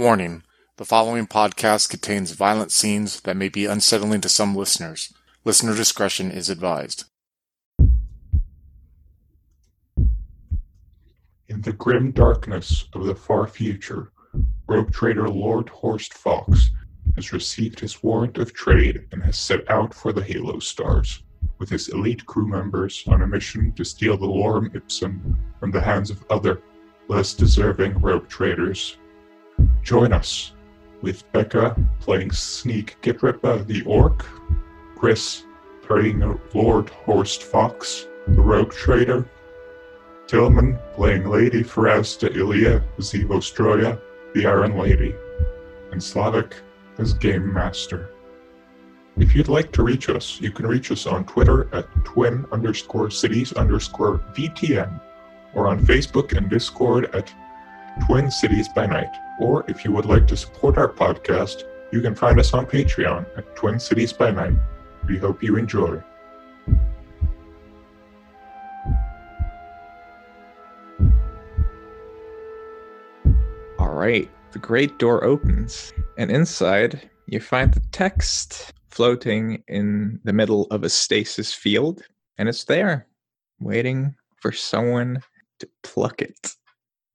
[0.00, 0.44] Warning
[0.78, 5.12] the following podcast contains violent scenes that may be unsettling to some listeners.
[5.44, 7.04] Listener discretion is advised.
[11.48, 14.10] In the grim darkness of the far future,
[14.66, 16.70] rogue trader Lord Horst Fox
[17.16, 21.24] has received his warrant of trade and has set out for the Halo Stars,
[21.58, 25.82] with his elite crew members on a mission to steal the Lorem Ipsum from the
[25.82, 26.62] hands of other,
[27.08, 28.96] less deserving rogue traders.
[29.82, 30.52] Join us
[31.02, 34.24] with Becca playing Sneak Gitrippa the Orc,
[34.96, 35.44] Chris
[35.82, 39.28] playing Lord Horst Fox, the rogue trader,
[40.26, 44.00] Tillman playing Lady Farazda Ilya Zivostroya,
[44.34, 45.14] the Iron Lady,
[45.90, 46.54] and Slavic
[46.98, 48.10] as Game Master.
[49.16, 53.10] If you'd like to reach us, you can reach us on Twitter at twin underscore
[53.10, 55.00] cities underscore VTN
[55.54, 57.34] or on Facebook and Discord at
[58.06, 59.10] Twin Cities by Night.
[59.40, 63.26] Or if you would like to support our podcast, you can find us on Patreon
[63.38, 64.54] at Twin Cities by Night.
[65.08, 66.02] We hope you enjoy.
[73.78, 74.30] All right.
[74.52, 80.82] The great door opens, and inside you find the text floating in the middle of
[80.82, 82.02] a stasis field,
[82.36, 83.06] and it's there,
[83.60, 85.22] waiting for someone
[85.60, 86.56] to pluck it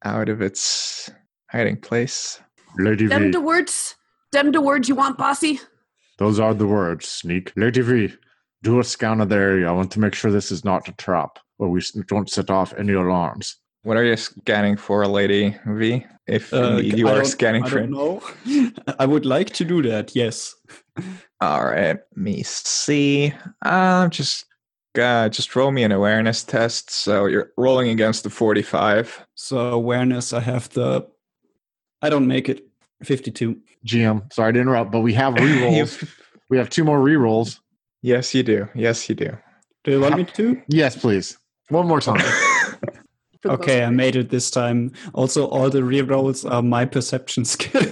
[0.03, 1.11] out of its
[1.55, 2.39] hiding place.
[2.77, 3.31] Lady Them V.
[3.31, 3.95] the words.
[4.31, 5.59] Them the words you want, bossy.
[6.17, 7.53] Those are the words, Sneak.
[7.55, 8.13] Lady V,
[8.63, 9.67] do a scan of the area.
[9.69, 12.73] I want to make sure this is not a trap, or we don't set off
[12.77, 13.57] any alarms.
[13.83, 16.05] What are you scanning for, Lady V?
[16.27, 18.21] If Uh, indeed you I are don't- scanning I for don't know.
[18.99, 20.15] I would like to do that.
[20.15, 20.55] Yes.
[21.39, 23.33] All right, me see.
[23.63, 24.45] Uh, just
[24.99, 26.89] uh, just roll me an awareness test.
[26.89, 29.25] So you're rolling against the 45.
[29.35, 30.33] So awareness.
[30.33, 31.05] I have the.
[32.05, 32.67] I don't make it.
[33.03, 33.57] Fifty-two.
[33.85, 36.01] GM, sorry to interrupt, but we have rerolls.
[36.01, 36.07] You-
[36.49, 37.59] we have two more rerolls.
[38.03, 38.67] yes, you do.
[38.75, 39.35] Yes, you do.
[39.83, 40.61] Do you want me to?
[40.67, 41.37] Yes, please.
[41.69, 42.21] One more time.
[43.47, 44.91] Okay, I made it this time.
[45.13, 47.83] Also, all the rerolls are my perception skill.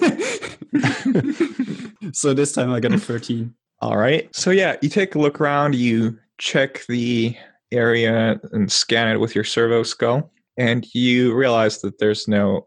[2.12, 3.54] so this time I got a thirteen.
[3.80, 4.34] All right.
[4.36, 7.36] So yeah, you take a look around, you check the
[7.72, 12.64] area and scan it with your servo skull, and you realize that there's no in-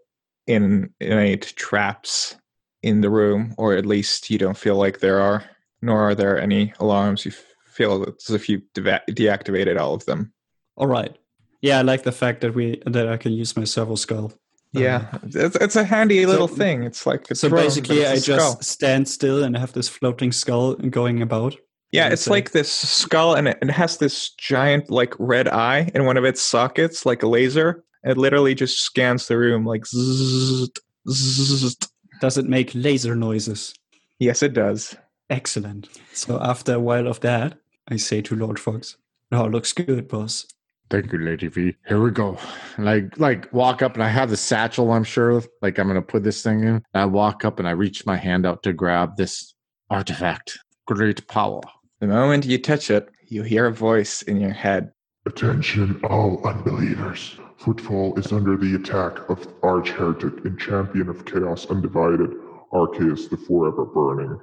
[0.46, 2.36] innate traps
[2.82, 5.44] in the room, or at least you don't feel like there are,
[5.82, 7.24] nor are there any alarms.
[7.24, 7.32] You
[7.64, 10.32] feel as if you deva- deactivated all of them.
[10.76, 11.16] All right.
[11.62, 14.32] Yeah, I like the fact that we that I can use my servo skull.
[14.72, 16.82] Yeah, um, it's, it's a handy little so- thing.
[16.82, 20.74] It's like a So but basically, I just stand still and have this floating skull
[20.74, 21.56] going about.
[21.92, 22.30] Yeah, it's say.
[22.30, 26.24] like this skull, and it, it has this giant, like, red eye in one of
[26.24, 27.84] its sockets, like a laser.
[28.06, 30.70] It literally just scans the room, like, zzz,
[31.10, 31.76] zzz.
[32.20, 33.74] Does it make laser noises?
[34.20, 34.94] Yes, it does.
[35.28, 35.88] Excellent.
[36.12, 37.58] So after a while of that,
[37.88, 38.96] I say to Lord Fox,
[39.32, 40.46] "Oh, looks good, boss."
[40.88, 41.74] Thank you, Lady V.
[41.88, 42.38] Here we go.
[42.78, 44.92] Like, like walk up, and I have the satchel.
[44.92, 45.42] I'm sure.
[45.60, 46.82] Like, I'm gonna put this thing in.
[46.94, 49.52] I walk up, and I reach my hand out to grab this
[49.90, 50.56] artifact.
[50.86, 51.60] Great power.
[51.98, 54.92] The moment you touch it, you hear a voice in your head.
[55.26, 57.36] Attention, all unbelievers.
[57.58, 62.30] Footfall is under the attack of Arch Heretic and Champion of Chaos Undivided,
[62.72, 64.38] Arceus the Forever Burning.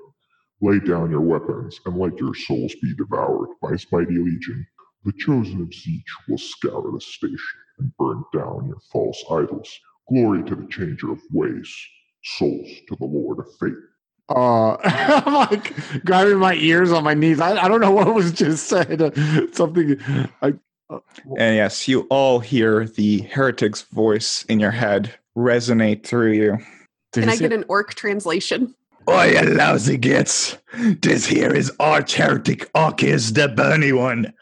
[0.61, 4.65] Lay down your weapons and let your souls be devoured by his mighty legion.
[5.05, 7.37] The chosen of Tzeentch will scour the station
[7.79, 9.69] and burn down your false idols.
[10.09, 11.71] Glory to the changer of ways,
[12.23, 13.73] souls to the Lord of fate.
[14.29, 15.73] Uh, I'm like
[16.05, 17.39] grabbing my ears on my knees.
[17.39, 19.13] I, I don't know what was just said.
[19.55, 19.99] Something.
[20.41, 20.55] I,
[20.89, 20.99] Uh,
[21.37, 26.57] and yes, you all hear the heretic's voice in your head resonate through you.
[27.13, 28.75] Can I get an orc translation?
[29.07, 30.57] Oh, you lousy gits.
[31.01, 34.33] This here is arch heretic Arceus the Burny One.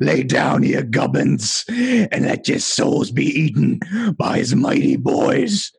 [0.00, 3.80] Lay down, ye gubbins, and let your souls be eaten
[4.16, 5.72] by his mighty boys.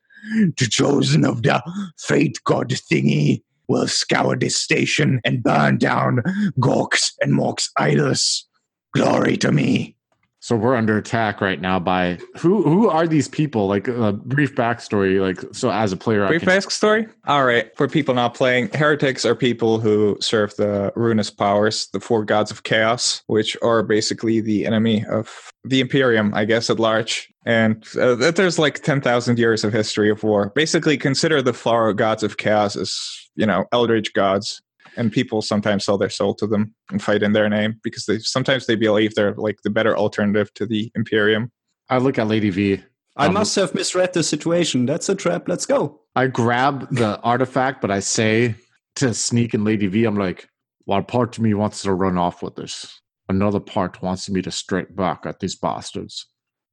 [0.57, 1.61] The chosen of the
[1.97, 6.21] fate god thingy will scour this station and burn down
[6.59, 8.47] Gorks and Morks idols.
[8.93, 9.95] Glory to me.
[10.43, 12.63] So we're under attack right now by who?
[12.63, 13.67] Who are these people?
[13.67, 15.21] Like a brief backstory.
[15.21, 17.07] Like so, as a player, I Brief can, backstory?
[17.27, 17.69] All right.
[17.77, 22.49] For people not playing, heretics are people who serve the ruinous powers, the four gods
[22.49, 27.31] of chaos, which are basically the enemy of the Imperium, I guess, at large.
[27.45, 30.51] And uh, that there's like 10,000 years of history of war.
[30.55, 32.99] Basically, consider the four gods of chaos as,
[33.35, 34.59] you know, eldritch gods.
[34.97, 38.19] And people sometimes sell their soul to them and fight in their name because they
[38.19, 41.51] sometimes they believe they're like the better alternative to the Imperium.
[41.89, 42.83] I look at Lady V
[43.17, 44.85] I Um, must have misread the situation.
[44.85, 45.47] That's a trap.
[45.47, 46.01] Let's go.
[46.15, 48.55] I grab the artifact, but I say
[48.95, 50.47] to Sneak and Lady V, I'm like,
[50.85, 54.51] while part of me wants to run off with this, another part wants me to
[54.51, 56.25] strike back at these bastards.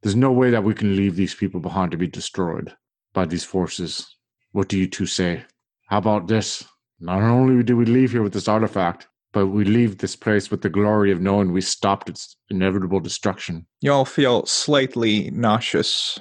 [0.02, 2.72] There's no way that we can leave these people behind to be destroyed
[3.14, 4.06] by these forces.
[4.52, 5.44] What do you two say?
[5.88, 6.64] How about this?
[7.00, 10.62] Not only do we leave here with this artifact, but we leave this place with
[10.62, 13.66] the glory of knowing we stopped its inevitable destruction.
[13.80, 16.18] You all feel slightly nauseous,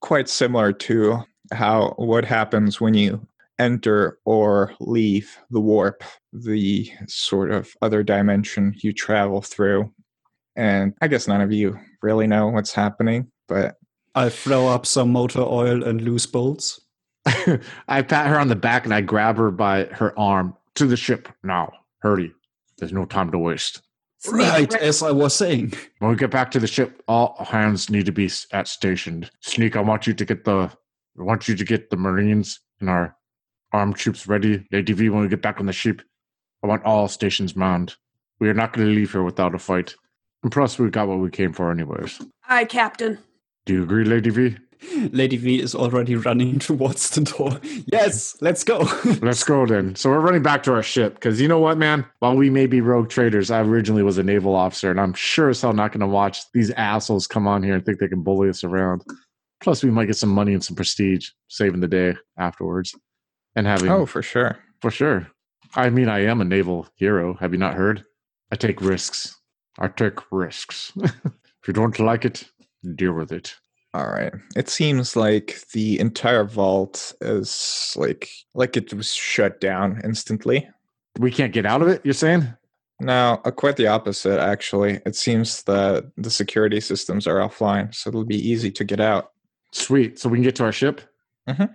[0.00, 1.22] quite similar to
[1.52, 3.26] how what happens when you
[3.58, 9.92] enter or leave the warp, the sort of other dimension you travel through.
[10.56, 13.76] And I guess none of you really know what's happening, but
[14.14, 16.80] I throw up some motor oil and loose bolts.
[17.88, 20.96] I pat her on the back and I grab her by her arm to the
[20.96, 21.72] ship now.
[22.00, 22.32] Hurry.
[22.78, 23.82] There's no time to waste.
[24.28, 25.74] Right, right- as I was saying.
[25.98, 29.30] When we get back to the ship, all hands need to be at stationed.
[29.40, 30.70] Sneak, I want you to get the
[31.18, 33.16] I want you to get the Marines and our
[33.72, 34.66] armed troops ready.
[34.70, 36.02] Lady V, when we get back on the ship,
[36.62, 37.96] I want all stations manned.
[38.40, 39.94] We are not going to leave here without a fight.
[40.42, 42.20] And plus, we got what we came for, anyways.
[42.48, 43.18] Aye, Captain.
[43.66, 44.56] Do you agree, Lady V?
[45.12, 47.60] Lady V is already running towards the door.
[47.92, 48.78] Yes, let's go.
[49.22, 49.94] Let's go then.
[49.96, 52.06] So we're running back to our ship because you know what, man?
[52.20, 55.48] While we may be rogue traders, I originally was a naval officer, and I'm sure
[55.48, 58.22] as hell not going to watch these assholes come on here and think they can
[58.22, 59.04] bully us around.
[59.60, 62.94] Plus, we might get some money and some prestige, saving the day afterwards,
[63.56, 64.58] and having oh, for sure.
[64.80, 65.28] for sure.
[65.74, 67.34] I mean, I am a naval hero.
[67.34, 68.04] Have you not heard?
[68.50, 69.36] I take risks.
[69.78, 70.92] I take risks.
[71.02, 72.44] if you don't like it,
[72.94, 73.54] deal with it.
[73.94, 74.32] All right.
[74.56, 80.68] It seems like the entire vault is like like it was shut down instantly.
[81.18, 82.02] We can't get out of it.
[82.04, 82.46] You're saying?
[83.00, 85.00] No, uh, quite the opposite, actually.
[85.06, 89.32] It seems that the security systems are offline, so it'll be easy to get out.
[89.72, 90.18] Sweet.
[90.18, 91.00] So we can get to our ship?
[91.48, 91.70] Mhm.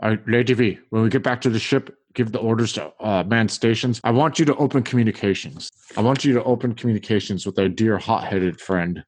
[0.00, 2.92] All right, Lady V, when we get back to the ship, give the orders to
[3.00, 4.00] uh, man stations.
[4.04, 5.68] I want you to open communications.
[5.96, 9.02] I want you to open communications with our dear hot headed friend,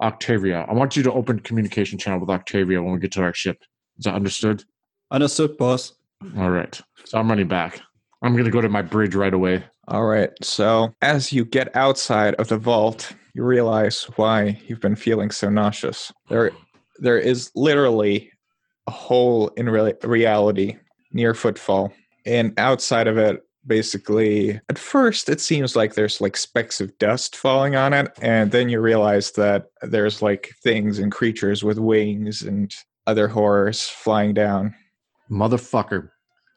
[0.00, 0.66] Octavia.
[0.68, 3.58] I want you to open communication channel with Octavia when we get to our ship.
[3.98, 4.64] Is that understood?
[5.10, 5.94] Understood, boss.
[6.36, 6.80] All right.
[7.04, 7.80] So I'm running back.
[8.22, 9.64] I'm going to go to my bridge right away.
[9.88, 10.30] All right.
[10.42, 15.48] So, as you get outside of the vault, you realize why you've been feeling so
[15.48, 16.12] nauseous.
[16.28, 16.50] There
[16.98, 18.32] there is literally
[18.86, 20.76] a hole in re- reality
[21.12, 21.92] near Footfall,
[22.24, 27.34] and outside of it basically at first it seems like there's like specks of dust
[27.36, 32.42] falling on it and then you realize that there's like things and creatures with wings
[32.42, 32.72] and
[33.06, 34.74] other horrors flying down
[35.30, 36.10] Motherfucker.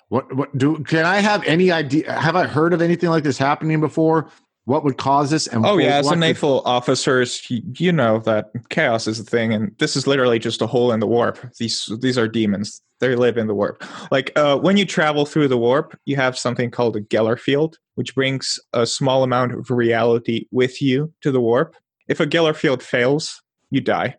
[0.10, 3.38] What what do can I have any idea have I heard of anything like this
[3.38, 4.30] happening before?
[4.66, 8.48] What would cause this and Oh yeah, as a naval officers, you, you know that
[8.70, 11.40] chaos is a thing, and this is literally just a hole in the warp.
[11.58, 12.82] These these are demons.
[13.00, 13.84] They live in the warp.
[14.12, 17.78] Like uh, when you travel through the warp, you have something called a Geller field,
[17.96, 21.76] which brings a small amount of reality with you to the warp.
[22.08, 23.42] If a Geller field fails,
[23.72, 24.18] you die.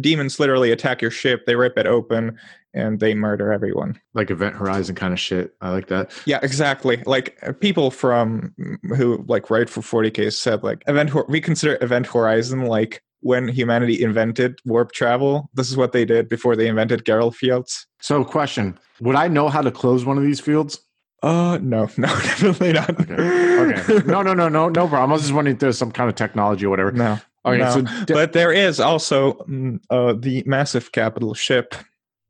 [0.00, 1.46] Demons literally attack your ship.
[1.46, 2.38] They rip it open
[2.74, 4.00] and they murder everyone.
[4.14, 5.54] like event horizon kind of shit.
[5.60, 6.12] I like that.
[6.26, 7.02] Yeah, exactly.
[7.06, 8.54] Like uh, people from
[8.96, 13.48] who like write for 40k said like event Hor- we consider event horizon like when
[13.48, 15.50] humanity invented warp travel.
[15.54, 17.86] This is what they did before they invented Geller fields.
[18.00, 20.80] So question, would I know how to close one of these fields?
[21.22, 22.90] Uh no, no, definitely not.
[23.10, 24.06] Okay.
[24.06, 25.10] No, no, no, no, no problem.
[25.10, 26.92] I was just wondering if there's some kind of technology or whatever.
[26.92, 27.18] no.
[27.44, 27.70] Okay, no.
[27.70, 31.74] so d- but there is also mm, uh, the massive capital ship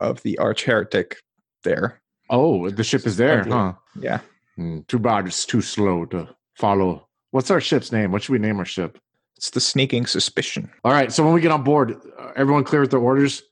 [0.00, 1.16] of the arch heretic
[1.64, 2.00] there.
[2.30, 3.52] oh, the ship is there, Ugly.
[3.52, 3.72] huh?
[3.98, 4.20] Yeah.
[4.56, 7.08] Hmm, too bad it's too slow to follow.
[7.30, 8.12] What's our ship's name?
[8.12, 8.98] What should we name our ship?
[9.36, 10.70] It's the sneaking suspicion.
[10.84, 11.12] All right.
[11.12, 13.42] So when we get on board, uh, everyone clear with their orders.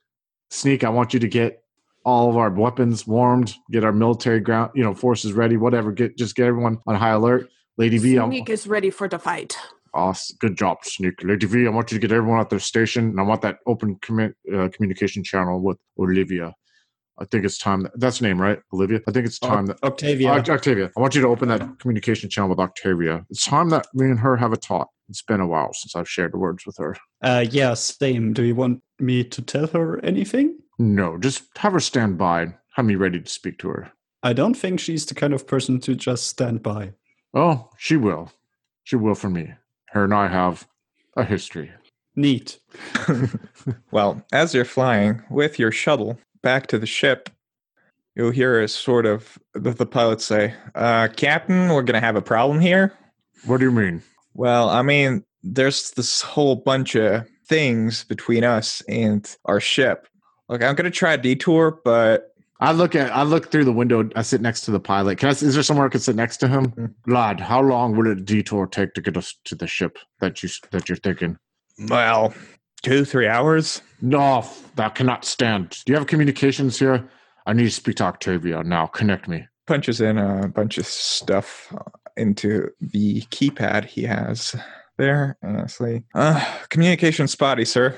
[0.49, 0.83] Sneak.
[0.83, 1.63] I want you to get
[2.07, 5.91] all of our weapons warmed, get our military ground, you know, forces ready, whatever.
[5.91, 7.49] Get just get everyone on high alert.
[7.77, 9.57] Lady V, Sneak is ready for the fight.
[9.93, 10.37] Awesome.
[10.39, 11.21] Good job, Sneak.
[11.21, 13.57] Lady V, I want you to get everyone at their station, and I want that
[13.67, 16.53] open commu- uh, communication channel with Olivia.
[17.19, 17.87] I think it's time.
[17.95, 18.59] That's her name, right?
[18.73, 18.99] Olivia?
[19.07, 19.83] I think it's time that.
[19.83, 20.29] Octavia.
[20.29, 20.91] Oct- Octavia.
[20.95, 23.25] I want you to open that communication channel with Octavia.
[23.29, 24.89] It's time that me and her have a talk.
[25.09, 26.95] It's been a while since I've shared words with her.
[27.23, 28.33] Uh, yeah, same.
[28.33, 30.59] Do you want me to tell her anything?
[30.77, 33.91] No, just have her stand by and have me ready to speak to her.
[34.21, 36.93] I don't think she's the kind of person to just stand by.
[37.33, 38.31] Oh, she will.
[38.83, 39.53] She will for me.
[39.89, 40.67] Her and I have
[41.15, 41.71] a history.
[42.15, 42.59] Neat.
[43.91, 47.29] Well, as you're flying with your shuttle back to the ship,
[48.15, 52.15] you'll hear a sort of the, the pilot say, uh, Captain, we're going to have
[52.15, 52.93] a problem here.
[53.45, 54.01] What do you mean?
[54.33, 60.07] Well, I mean, there's this whole bunch of things between us and our ship.
[60.49, 64.09] Look, I'm gonna try a detour, but I look at I look through the window.
[64.15, 65.17] I sit next to the pilot.
[65.17, 65.31] Can I?
[65.31, 66.67] Is there somewhere I can sit next to him?
[66.71, 67.11] Mm-hmm.
[67.11, 70.49] Lad, how long would a detour take to get us to the ship that you
[70.71, 71.37] that you're thinking?
[71.89, 72.33] well,
[72.81, 73.81] two, three hours.
[74.01, 75.81] No, that cannot stand.
[75.85, 77.07] Do you have communications here?
[77.45, 78.87] I need to speak to Octavia now.
[78.87, 79.47] Connect me.
[79.65, 84.55] Punches in a bunch of stuff uh, into the keypad he has
[84.97, 85.37] there.
[85.43, 87.95] Honestly, uh, communication spotty, sir.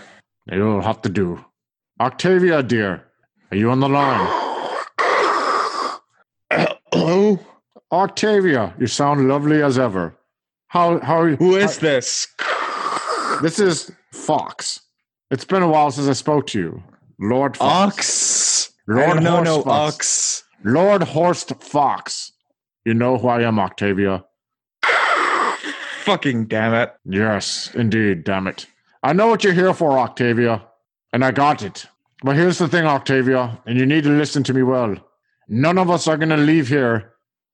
[0.52, 1.44] You'll have to do.
[2.00, 3.04] Octavia, dear,
[3.52, 4.28] are you on the line?
[6.92, 7.40] Hello,
[7.92, 10.16] Octavia, you sound lovely as ever.
[10.68, 12.28] How how who is this?
[13.42, 14.82] This is Fox.
[15.32, 16.84] It's been a while since I spoke to you,
[17.22, 17.96] Lord Fox.
[17.98, 18.74] Ox.
[18.86, 19.96] Lord no, Horst no, Fox.
[19.96, 20.44] Ox.
[20.66, 22.34] Lord Horst Fox.
[22.84, 24.26] You know who I am, Octavia.
[26.04, 26.94] Fucking damn it.
[27.06, 28.66] Yes, indeed, damn it.
[29.04, 30.62] I know what you're here for, Octavia,
[31.14, 31.86] and I got it.
[32.24, 34.98] But here's the thing, Octavia, and you need to listen to me well.
[35.48, 37.14] None of us are going to leave here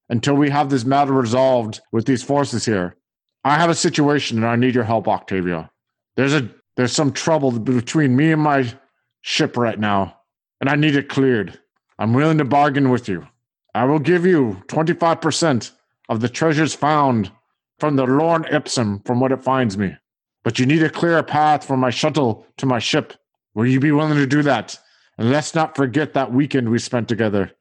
[0.10, 2.98] until we have this matter resolved with these forces here.
[3.44, 5.70] I have a situation and I need your help, Octavia.
[6.16, 8.74] There's a there's some trouble between me and my
[9.22, 10.18] ship right now,
[10.60, 11.60] and I need it cleared.
[11.98, 13.28] I'm willing to bargain with you.
[13.74, 15.72] I will give you 25%
[16.10, 17.32] of the treasures found
[17.80, 19.96] from the Lorem Ipsum from what it finds me.
[20.44, 23.14] But you need a clear a path from my shuttle to my ship.
[23.54, 24.78] Will you be willing to do that?
[25.18, 27.52] And let's not forget that weekend we spent together,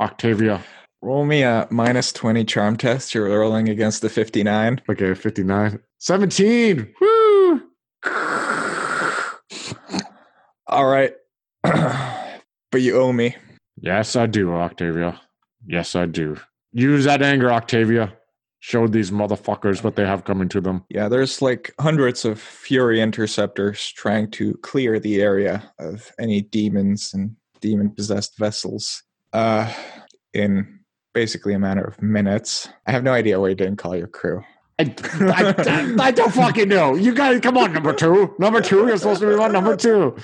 [0.00, 0.62] Octavia.
[1.00, 3.14] Roll me a minus 20 charm test.
[3.14, 4.80] You're rolling against the 59.
[4.88, 5.78] Okay, 59.
[5.98, 6.94] 17.
[10.74, 11.14] All right.
[11.62, 13.36] but you owe me.
[13.80, 15.20] Yes, I do, Octavia.
[15.64, 16.36] Yes, I do.
[16.72, 18.12] Use that anger, Octavia.
[18.58, 20.84] Show these motherfuckers what they have coming to them.
[20.88, 27.14] Yeah, there's like hundreds of Fury interceptors trying to clear the area of any demons
[27.14, 29.72] and demon possessed vessels uh,
[30.32, 30.80] in
[31.12, 32.68] basically a matter of minutes.
[32.84, 34.42] I have no idea why you didn't call your crew.
[34.78, 36.94] I, I, I, I don't fucking know.
[36.96, 38.34] You guys, come on, number two.
[38.38, 40.16] Number two, you're supposed to be on number two.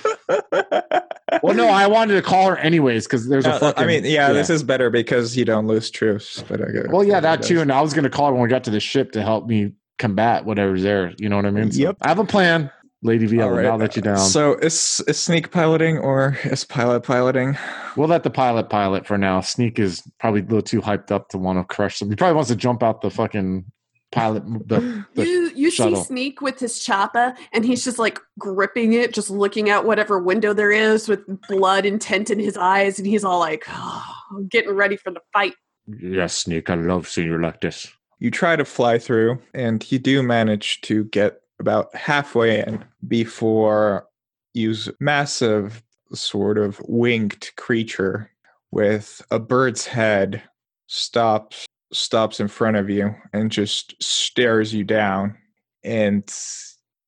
[1.41, 3.83] Well, no, I wanted to call her anyways because there's a Uh, fucking.
[3.83, 6.43] I mean, yeah, this is better because you don't lose troops.
[6.47, 7.61] But I guess, Well, yeah, that too.
[7.61, 9.47] And I was going to call her when we got to the ship to help
[9.47, 11.13] me combat whatever's there.
[11.17, 11.71] You know what I mean?
[11.71, 11.97] So Yep.
[12.01, 12.69] I have a plan,
[13.01, 13.39] Lady V.
[13.41, 13.63] I will right.
[13.63, 14.17] not let you down.
[14.17, 17.57] So is is sneak piloting or is pilot piloting?
[17.95, 19.39] we'll let the pilot pilot for now.
[19.39, 22.09] Sneak is probably a little too hyped up to want to crush them.
[22.09, 23.63] He probably wants to jump out the fucking
[24.11, 24.43] pilot.
[24.67, 25.97] The, the you you shuttle.
[25.97, 30.19] see Sneak with his choppa, and he's just like gripping it, just looking out whatever
[30.19, 34.73] window there is with blood intent in his eyes, and he's all like oh, getting
[34.73, 35.53] ready for the fight.
[35.87, 36.69] yes, Sneak.
[36.69, 37.91] I love seeing you like this.
[38.19, 44.07] You try to fly through, and you do manage to get about halfway in before
[44.53, 45.81] use massive,
[46.13, 48.29] sort of winged creature
[48.71, 50.41] with a bird's head
[50.87, 55.35] stops stops in front of you and just stares you down,
[55.83, 56.23] and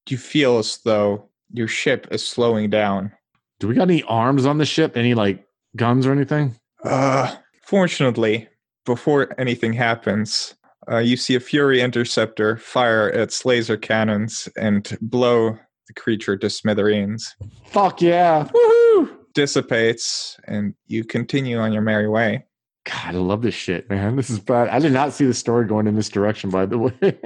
[0.10, 3.12] you feel as though your ship is slowing down.
[3.60, 4.98] Do we got any arms on the ship?
[4.98, 6.56] Any like guns or anything?
[6.84, 8.48] Uh, fortunately,
[8.86, 10.56] before anything happens,
[10.92, 16.50] uh, you see a Fury interceptor fire its laser cannons and blow the creature to
[16.50, 17.36] smithereens.
[17.68, 18.50] Fuck yeah!
[18.54, 19.18] Woohoo!
[19.34, 22.46] Dissipates, and you continue on your merry way.
[22.86, 24.16] God, I love this shit, man.
[24.18, 24.70] This is bad.
[24.70, 27.20] I did not see the story going in this direction, by the way.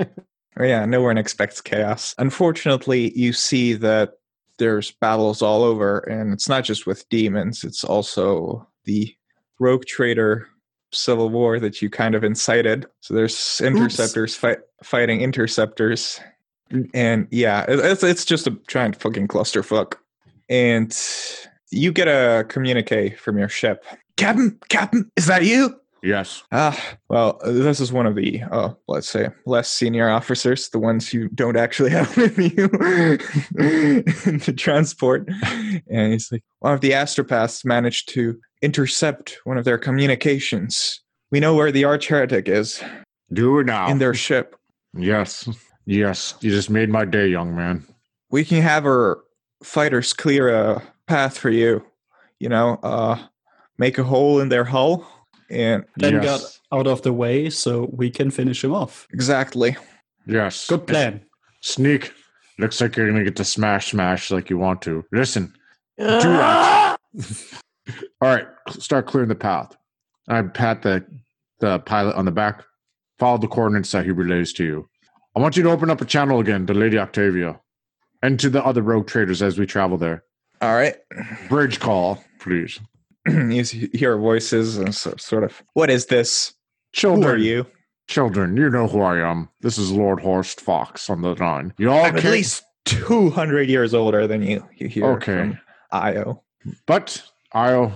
[0.60, 2.16] Oh, yeah, no one expects chaos.
[2.18, 4.14] Unfortunately, you see that
[4.58, 9.14] there's battles all over, and it's not just with demons, it's also the
[9.60, 10.48] rogue trader
[10.92, 12.86] civil war that you kind of incited.
[13.02, 16.20] So there's interceptors fight, fighting interceptors.
[16.94, 19.96] And yeah, it's, it's just a giant fucking clusterfuck.
[20.50, 20.98] And
[21.72, 23.86] you get a communique from your ship.
[24.18, 25.80] Captain, Captain, is that you?
[26.04, 26.44] yes.
[26.52, 31.14] Ah, well, this is one of the, uh, let's say, less senior officers, the ones
[31.14, 32.68] you don't actually have with you
[34.40, 35.28] to transport.
[35.90, 41.02] And he's like, one of the astropaths managed to intercept one of their communications.
[41.32, 42.82] We know where the arch heretic is
[43.34, 43.90] Do it now.
[43.90, 44.56] in their ship.
[44.96, 45.48] yes.
[45.90, 46.34] Yes.
[46.42, 47.86] You just made my day, young man.
[48.30, 49.20] We can have our
[49.64, 51.82] fighters clear a path for you.
[52.40, 53.18] You know, uh,
[53.78, 55.06] make a hole in their hull.
[55.50, 56.60] And Then yes.
[56.72, 59.08] got out of the way so we can finish him off.
[59.14, 59.78] exactly.
[60.26, 60.68] Yes.
[60.68, 61.22] Good plan.
[61.62, 62.12] Sneak.
[62.60, 65.06] Looks like you're gonna get to smash smash like you want to.
[65.14, 65.54] Listen.
[65.98, 66.98] Do Ah!
[67.14, 67.44] that.
[68.22, 68.48] All right.
[68.72, 69.76] Start clearing the path.
[70.28, 71.06] I pat the
[71.60, 72.64] the pilot on the back.
[73.20, 74.90] Follow the coordinates that he relays to you.
[75.36, 77.60] I want you to open up a channel again to Lady Octavia
[78.22, 80.24] and to the other rogue traders as we travel there.
[80.62, 80.96] All right.
[81.48, 82.80] Bridge call, please.
[83.52, 86.54] you hear voices and so, sort of, what is this?
[86.96, 87.66] Who Children, are you?
[88.08, 89.50] children, you know who I am.
[89.62, 91.74] This is Lord Horst Fox on the line.
[91.78, 94.68] You all I'm at least 200 years older than you.
[94.78, 95.36] You hear Okay.
[95.38, 95.60] from
[95.92, 96.42] Io.
[96.86, 97.22] But,
[97.54, 97.92] Io,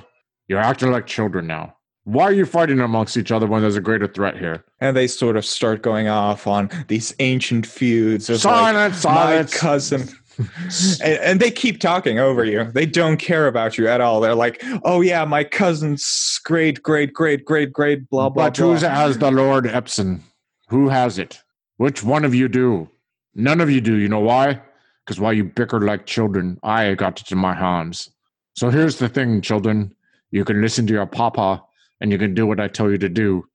[0.47, 1.75] you're acting like children now.
[2.03, 4.65] Why are you fighting amongst each other when there's a greater threat here?
[4.79, 8.29] And they sort of start going off on these ancient feuds.
[8.29, 10.09] Of like, Silence, my cousin.
[11.03, 12.65] and, and they keep talking over you.
[12.71, 14.21] They don't care about you at all.
[14.21, 18.45] They're like, oh, yeah, my cousin's great, great, great, great, great, blah, blah, blah.
[18.49, 20.21] but who has the Lord Epson?
[20.69, 21.41] Who has it?
[21.77, 22.89] Which one of you do?
[23.35, 23.95] None of you do.
[23.95, 24.61] You know why?
[25.05, 28.09] Because while you bicker like children, I got it in my hands.
[28.55, 29.95] So here's the thing, children.
[30.31, 31.63] You can listen to your papa
[31.99, 33.45] and you can do what I tell you to do.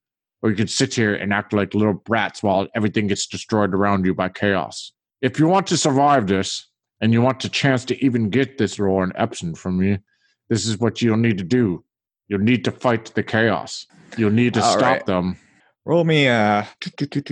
[0.42, 4.04] Or you can sit here and act like little brats while everything gets destroyed around
[4.04, 4.92] you by chaos.
[5.22, 6.66] If you want to survive this
[7.00, 9.98] and you want a chance to even get this Roland Epson from me,
[10.48, 11.84] this is what you'll need to do.
[12.28, 13.86] You'll need to fight the chaos.
[14.16, 15.06] You'll need to All stop right.
[15.06, 15.36] them.
[15.84, 16.64] Roll me uh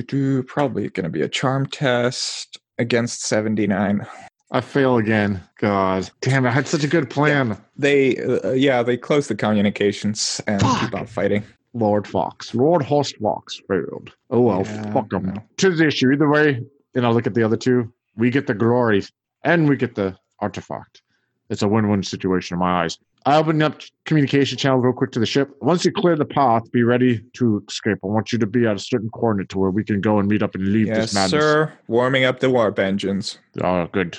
[0.06, 4.06] do, probably gonna be a charm test against 79.
[4.52, 5.42] I fail again.
[5.58, 6.46] God damn!
[6.46, 7.56] I had such a good plan.
[7.76, 11.42] They uh, yeah, they close the communications and keep on fighting.
[11.72, 14.12] Lord Fox, Lord Horst Fox failed.
[14.30, 15.26] Oh well, Yeah, fuck them.
[15.34, 15.42] no.
[15.56, 16.62] To the issue, either way.
[16.94, 17.92] And I look at the other two.
[18.16, 19.02] We get the glory,
[19.44, 21.02] and we get the artifact.
[21.50, 22.98] It's a win-win situation in my eyes.
[23.26, 25.50] I open up communication channel real quick to the ship.
[25.60, 27.98] Once you clear the path, be ready to escape.
[28.04, 30.28] I want you to be at a certain coordinate to where we can go and
[30.28, 31.30] meet up and leave Yes, this madness.
[31.42, 31.72] sir.
[31.88, 33.38] Warming up the warp engines.
[33.62, 34.18] Oh, good.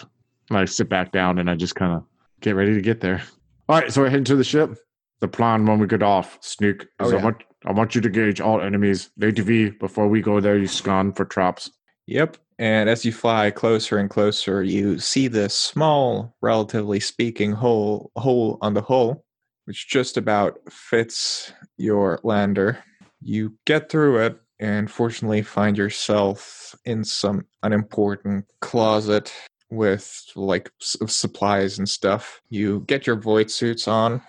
[0.51, 2.03] I sit back down and I just kind of
[2.41, 3.21] get ready to get there.
[3.69, 4.75] All right, so we're heading to the ship.
[5.19, 8.09] The plan when we get off, sneak, is Oh, I want I want you to
[8.09, 9.09] gauge all enemies.
[9.17, 11.71] Lady V, before we go there, you scan for traps.
[12.07, 12.37] Yep.
[12.57, 18.57] And as you fly closer and closer, you see this small, relatively speaking, hole hole
[18.61, 19.25] on the hull,
[19.65, 22.77] which just about fits your lander.
[23.21, 29.33] You get through it and fortunately find yourself in some unimportant closet
[29.69, 32.39] with like supplies and stuff.
[32.49, 34.21] You get your void suits on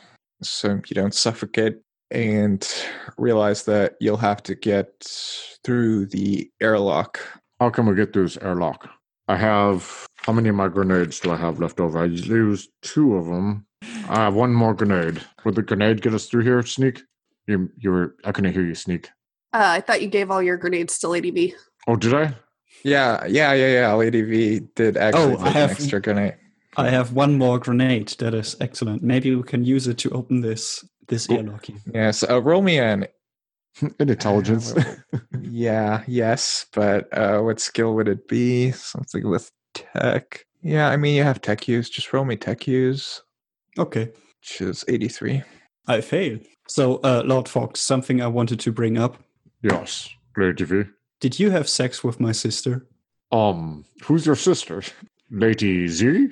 [0.43, 1.77] so you don't suffocate
[2.11, 2.67] and
[3.19, 4.91] realize that you'll have to get
[5.65, 7.21] through the airlock
[7.61, 8.89] How can we get through this airlock?
[9.29, 11.99] I have how many of my grenades do I have left over?
[11.99, 13.67] I used two of them.
[14.09, 15.21] I have one more grenade.
[15.45, 17.03] Would the grenade get us through here, Sneak?
[17.47, 18.17] You, you were.
[18.25, 19.07] I couldn't hear you, Sneak.
[19.53, 21.55] Uh, I thought you gave all your grenades to Lady B.
[21.87, 22.35] Oh, did I?
[22.85, 23.95] Yeah, yeah, yeah, yeah.
[23.95, 26.37] Lady V did actually Oh, I have- an extra grenade.
[26.77, 28.09] I have one more grenade.
[28.19, 29.03] That is excellent.
[29.03, 31.37] Maybe we can use it to open this this Oh.
[31.37, 31.65] airlock.
[31.67, 31.77] here.
[31.95, 33.07] Yes, uh, roll me an.
[34.01, 34.75] In intelligence.
[35.49, 38.73] Yeah, yes, but uh, what skill would it be?
[38.73, 40.45] Something with tech.
[40.61, 41.89] Yeah, I mean you have tech use.
[41.89, 43.23] Just roll me tech use,
[43.79, 44.11] Okay,
[44.41, 45.43] which is eighty-three.
[45.87, 46.39] I fail.
[46.69, 49.17] So, uh, Lord Fox, something I wanted to bring up.
[49.63, 50.83] yes, Lady V.
[51.21, 52.87] Did you have sex with my sister?
[53.33, 54.83] Um, who's your sister?
[55.31, 56.29] Lady Z?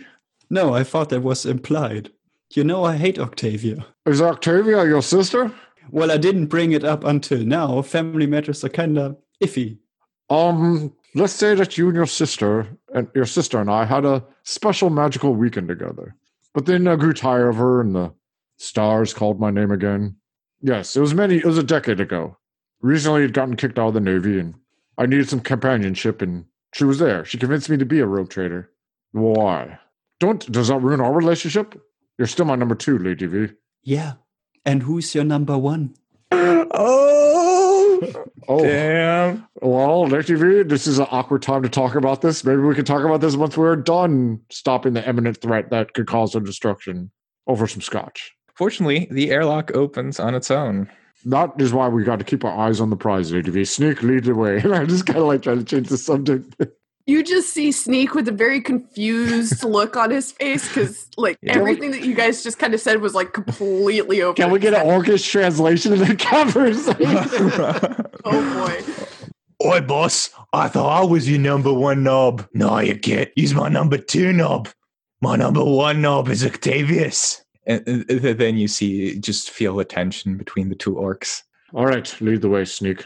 [0.50, 2.10] No, I thought that was implied.
[2.54, 3.86] You know, I hate Octavia.
[4.06, 5.50] Is Octavia your sister?
[5.90, 7.82] Well, I didn't bring it up until now.
[7.82, 9.78] Family matters are kinda iffy.
[10.30, 14.24] Um, let's say that you and your sister and your sister and I had a
[14.42, 16.14] special magical weekend together.
[16.54, 18.12] But then I grew tired of her and the
[18.56, 20.16] stars called my name again.
[20.60, 22.38] Yes, it was many it was a decade ago.
[22.80, 24.54] Recently I'd gotten kicked out of the Navy and
[24.96, 27.24] I needed some companionship and she was there.
[27.24, 28.70] She convinced me to be a rogue trader.
[29.12, 29.78] Why?
[30.20, 31.80] Don't does that ruin our relationship?
[32.18, 33.48] You're still my number two, Lady V.
[33.82, 34.14] Yeah.
[34.64, 35.94] And who's your number one?
[36.32, 37.14] Oh,
[38.48, 39.46] Oh damn!
[39.62, 42.44] Well, Lady V, this is an awkward time to talk about this.
[42.44, 46.06] Maybe we can talk about this once we're done stopping the imminent threat that could
[46.06, 47.10] cause our destruction
[47.46, 48.32] over some scotch.
[48.54, 50.90] Fortunately, the airlock opens on its own.
[51.24, 53.64] That is why we got to keep our eyes on the prize, Lady V.
[53.64, 54.60] Sneak, lead the way.
[54.62, 56.54] And I just kind of like trying to change the subject.
[57.06, 61.58] You just see Sneak with a very confused look on his face because, like, Yeah.
[61.58, 64.34] everything that you guys just kind of said was like completely over.
[64.34, 68.04] Can we get an Orcish translation of the conversation?
[68.26, 68.66] Oh
[69.60, 69.68] boy!
[69.68, 70.30] Oi, boss.
[70.54, 72.48] I thought I was your number one knob.
[72.54, 73.30] No, you can't.
[73.36, 74.68] He's my number two knob.
[75.20, 77.44] My number one knob is Octavius.
[77.66, 81.42] and, and then you see, just feel the tension between the two orcs.
[81.74, 83.04] All right, lead the way, Sneak.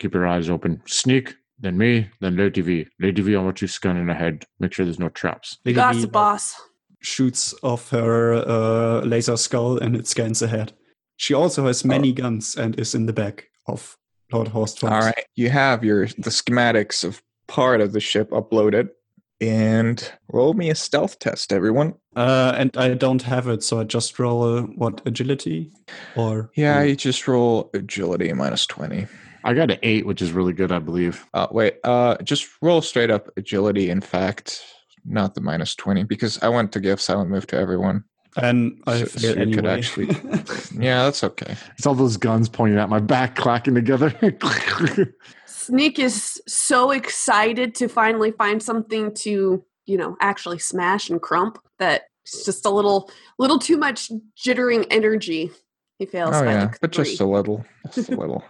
[0.00, 0.82] Keep your eyes open.
[0.86, 2.86] Sneak, then me, then Lady V.
[3.00, 4.44] Lady V, I want you scanning ahead.
[4.60, 5.58] Make sure there's no traps.
[5.64, 6.54] Lady Got V, the boss.
[7.00, 10.72] shoots off her uh, laser skull and it scans ahead.
[11.16, 13.96] She also has many guns and is in the back of
[14.32, 18.90] Lord Horst All right, you have your the schematics of part of the ship uploaded.
[19.40, 21.94] And roll me a stealth test, everyone.
[22.16, 25.70] Uh, and I don't have it, so I just roll a, what agility
[26.16, 29.06] or Yeah, you just roll agility minus 20.
[29.44, 31.24] I got an eight, which is really good, I believe.
[31.34, 34.62] Uh, wait, uh, just roll straight up agility, in fact,
[35.04, 38.04] not the minus 20, because I want to give silent move to everyone.
[38.36, 39.52] and I So- so you anyway.
[39.54, 40.06] could actually-
[40.84, 41.56] Yeah, that's okay.
[41.76, 44.10] It's all those guns pointing at my back, clacking together.
[45.46, 51.58] Sneak is so excited to finally find something to, you know, actually smash and crump
[51.78, 55.50] that it's just a little little too much jittering energy.
[55.98, 57.64] He fails Oh, by yeah, but just a little.
[57.92, 58.44] Just a little.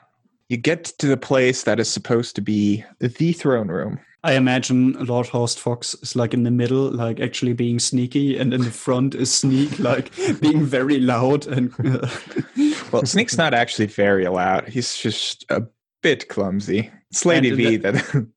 [0.48, 4.00] You get to the place that is supposed to be the throne room.
[4.24, 8.52] I imagine Lord Horst Fox is like in the middle, like actually being sneaky, and
[8.52, 11.72] in the front is Sneak, like being very loud and.
[11.78, 12.08] Uh,
[12.90, 14.68] well, Sneak's not actually very loud.
[14.68, 15.62] He's just a
[16.02, 16.90] bit clumsy.
[17.10, 18.28] It's Lady uh, V the- that.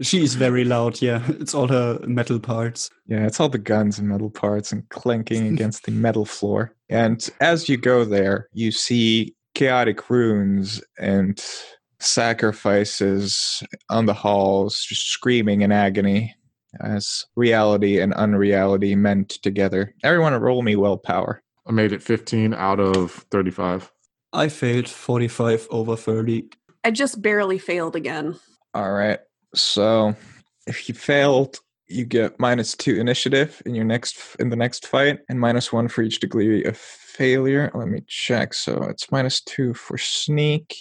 [0.00, 1.02] she's very loud.
[1.02, 2.90] Yeah, it's all her metal parts.
[3.06, 6.74] Yeah, it's all the guns and metal parts and clanking against the metal floor.
[6.88, 11.42] And as you go there, you see chaotic runes and
[11.98, 16.34] sacrifices on the halls, just screaming in agony
[16.82, 19.94] as reality and unreality meant together.
[20.04, 21.42] Everyone roll me willpower.
[21.66, 23.90] I made it 15 out of 35.
[24.34, 26.50] I failed 45 over 30.
[26.84, 28.38] I just barely failed again.
[28.74, 29.20] All right.
[29.54, 30.14] So
[30.66, 35.20] if you failed, you get minus two initiative in your next in the next fight,
[35.30, 36.76] and minus one for each degree of
[37.16, 37.70] failure.
[37.74, 38.54] Let me check.
[38.54, 40.74] So it's minus two for sneak,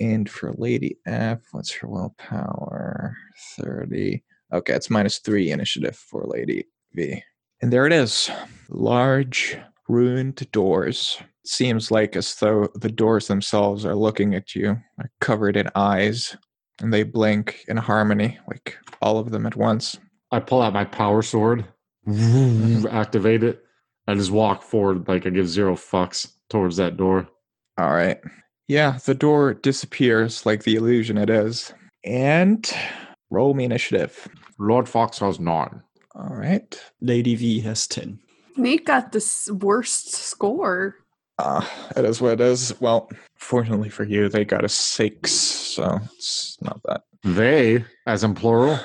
[0.00, 3.16] and for Lady F, what's her willpower?
[3.58, 4.22] Thirty.
[4.52, 7.22] Okay, it's minus three initiative for Lady V.
[7.60, 8.30] And there it is.
[8.68, 11.18] Large ruined doors.
[11.44, 16.36] Seems like as though the doors themselves are looking at you, are covered in eyes
[16.80, 19.98] and they blink in harmony, like all of them at once.
[20.30, 21.64] I pull out my power sword,
[22.06, 22.86] mm-hmm.
[22.88, 23.64] activate it.
[24.08, 27.28] I just walk forward like I give zero fucks towards that door.
[27.76, 28.18] All right.
[28.66, 31.74] Yeah, the door disappears like the illusion it is.
[32.04, 32.66] And
[33.28, 34.26] roll me initiative.
[34.58, 35.82] Lord Fox has nine.
[36.14, 36.82] All right.
[37.02, 38.18] Lady V has 10.
[38.54, 40.96] Sneak got the worst score.
[41.38, 42.74] Uh, it is what it is.
[42.80, 47.02] Well, fortunately for you, they got a six, so it's not that.
[47.24, 48.80] They, as in plural,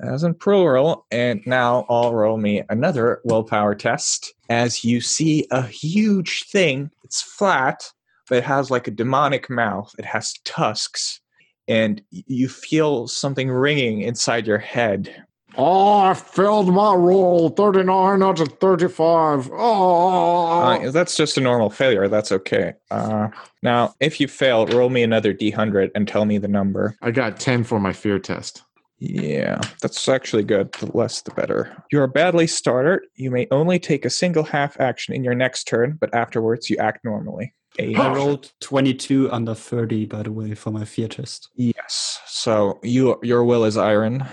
[0.00, 1.06] as in plural.
[1.10, 6.90] And now I'll roll me another willpower test as you see a huge thing.
[7.04, 7.90] It's flat,
[8.28, 9.94] but it has like a demonic mouth.
[9.98, 11.20] It has tusks,
[11.68, 15.24] and you feel something ringing inside your head.
[15.58, 17.48] Oh, I failed my roll.
[17.48, 19.50] 39 out of 35.
[19.52, 20.60] Oh.
[20.60, 22.08] Uh, that's just a normal failure.
[22.08, 22.74] That's okay.
[22.90, 23.28] Uh,
[23.62, 26.96] now, if you fail, roll me another d100 and tell me the number.
[27.00, 28.62] I got 10 for my fear test.
[28.98, 30.72] Yeah, that's actually good.
[30.72, 31.84] The less, the better.
[31.92, 33.02] You're a badly starter.
[33.14, 36.76] You may only take a single half action in your next turn, but afterwards you
[36.78, 37.52] act normally.
[37.78, 41.50] A- I rolled 22 under 30, by the way, for my fear test.
[41.56, 42.20] yes.
[42.26, 44.24] So you, your will is iron,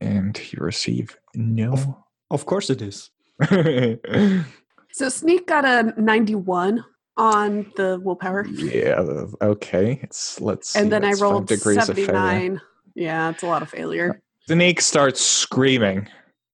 [0.00, 2.04] and you receive no.
[2.30, 3.10] Of course it is.
[4.92, 6.82] So Sneak got a 91
[7.18, 8.46] on the willpower.
[8.46, 9.04] yeah.
[9.42, 10.00] Okay.
[10.02, 10.70] It's let's.
[10.70, 12.62] See, and then I that's five rolled degrees of 79.
[12.96, 14.20] Yeah, it's a lot of failure.
[14.48, 16.08] Uh, Sneak starts screaming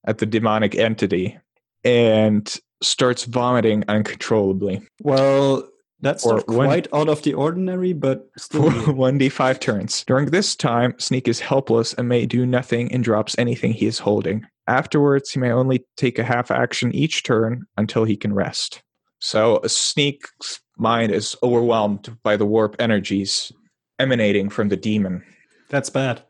[0.07, 1.39] at the demonic entity
[1.85, 4.83] and starts vomiting uncontrollably.
[5.03, 5.69] Well,
[6.01, 8.71] that's Or not when- quite out of the ordinary, but still.
[8.71, 10.05] for 1d5 turns.
[10.05, 14.01] During this time, Sneak is helpless and may do nothing and drops anything he is
[14.01, 14.45] holding.
[14.67, 18.83] Afterwards, he may only take a half action each turn until he can rest.
[19.21, 23.53] So, Sneak's mind is overwhelmed by the warp energies
[24.01, 25.23] emanating from the demon.
[25.69, 26.23] that's bad.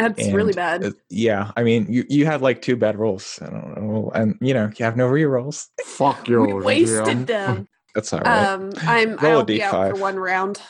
[0.00, 0.84] That's really bad.
[0.84, 3.38] uh, yeah, I mean, you, you had like two bad rolls.
[3.42, 4.10] I don't know.
[4.14, 5.66] And, you know, you have no rerolls.
[5.84, 6.42] Fuck you.
[6.42, 7.66] we wasted them.
[7.94, 8.46] That's all right.
[8.46, 9.90] Um, I'm Roll a I'll be out D5.
[9.90, 10.62] for one round.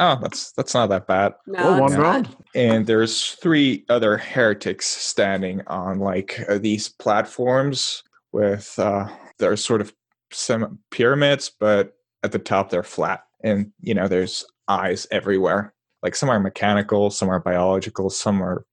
[0.00, 1.32] oh, that's that's not that bad.
[1.46, 2.36] No, Oh, one it's round?
[2.54, 9.80] and there's three other heretics standing on like uh, these platforms with uh they're sort
[9.80, 9.94] of
[10.30, 16.14] some pyramids but at the top they're flat and you know there's eyes everywhere like
[16.14, 18.66] some are mechanical some are biological some are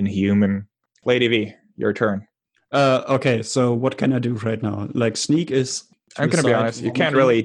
[0.00, 0.66] inhuman
[1.04, 1.34] lady v
[1.76, 2.18] your turn
[2.72, 4.86] Uh, okay, so what can I do right now?
[4.94, 5.70] Like, Sneak is.
[6.18, 7.42] i'm gonna be honest you can't really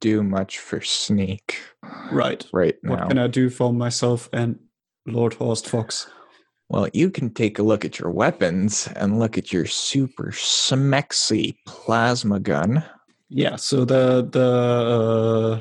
[0.00, 1.44] do much for sneak
[2.12, 2.42] Right.
[2.52, 2.90] right now.
[2.90, 4.58] What can I do for myself and
[5.06, 6.06] Lord Horst Fox?
[6.68, 11.56] Well, you can take a look at your weapons and look at your super smexy
[11.66, 12.84] plasma gun.
[13.30, 14.04] Yeah, so the
[14.36, 14.48] the
[14.96, 15.54] uh,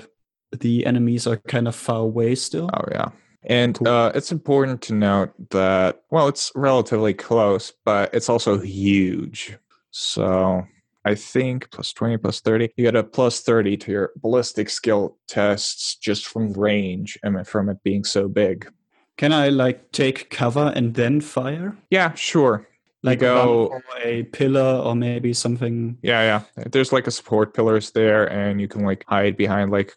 [0.63, 2.67] the enemies are kind of far away still.
[2.75, 3.09] Oh yeah.
[3.43, 3.87] And Cool.
[3.87, 9.57] uh, it's important to note that, well, it's relatively close, but it's also huge.
[9.91, 10.63] So
[11.05, 15.17] I think plus 20, plus 30, you get a plus 30 to your ballistic skill
[15.27, 18.69] tests just from range and from it being so big.
[19.17, 21.77] Can I like take cover and then fire?
[21.89, 22.67] Yeah, sure.
[23.03, 25.97] You Like go, a pillar or maybe something.
[26.01, 26.65] yeah, yeah.
[26.71, 29.95] There's like a support pillars there, and you can like hide behind like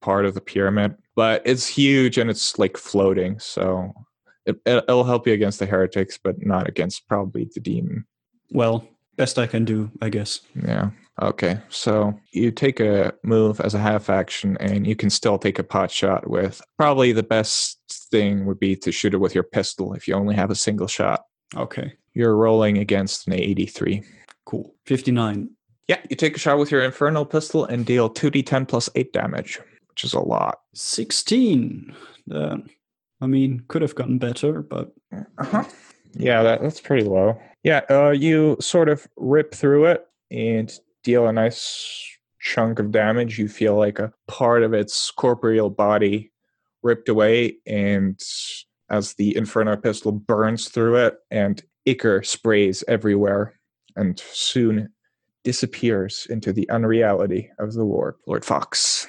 [0.00, 0.94] part of the pyramid.
[1.20, 3.92] But it's huge and it's like floating, so
[4.46, 8.06] it, it'll help you against the heretics, but not against probably the demon.
[8.52, 10.40] Well, best I can do, I guess.
[10.66, 10.92] Yeah.
[11.20, 11.60] Okay.
[11.68, 15.62] So you take a move as a half action, and you can still take a
[15.62, 16.62] pot shot with.
[16.78, 17.78] Probably the best
[18.10, 20.86] thing would be to shoot it with your pistol if you only have a single
[20.88, 21.24] shot.
[21.54, 24.02] Okay, You're rolling against an 83.
[24.46, 24.74] cool.
[24.86, 25.50] 59.
[25.86, 29.60] Yeah, you take a shot with your infernal pistol and deal 2d10 plus 8 damage,
[30.00, 30.60] which is a lot.
[30.74, 31.94] 16.
[32.32, 32.56] Uh,
[33.20, 35.64] I mean, could have gotten better, but Uh-huh.
[36.14, 37.38] Yeah, that, that's pretty low.
[37.62, 40.72] Yeah, uh, you sort of rip through it and
[41.04, 42.02] deal a nice
[42.40, 43.38] chunk of damage.
[43.38, 46.32] You feel like a part of its corporeal body
[46.82, 48.18] ripped away, and
[48.88, 53.60] as the Inferno pistol burns through it, and ichor sprays everywhere,
[53.96, 54.88] and soon
[55.44, 58.16] disappears into the unreality of the war.
[58.26, 59.06] Lord Fox.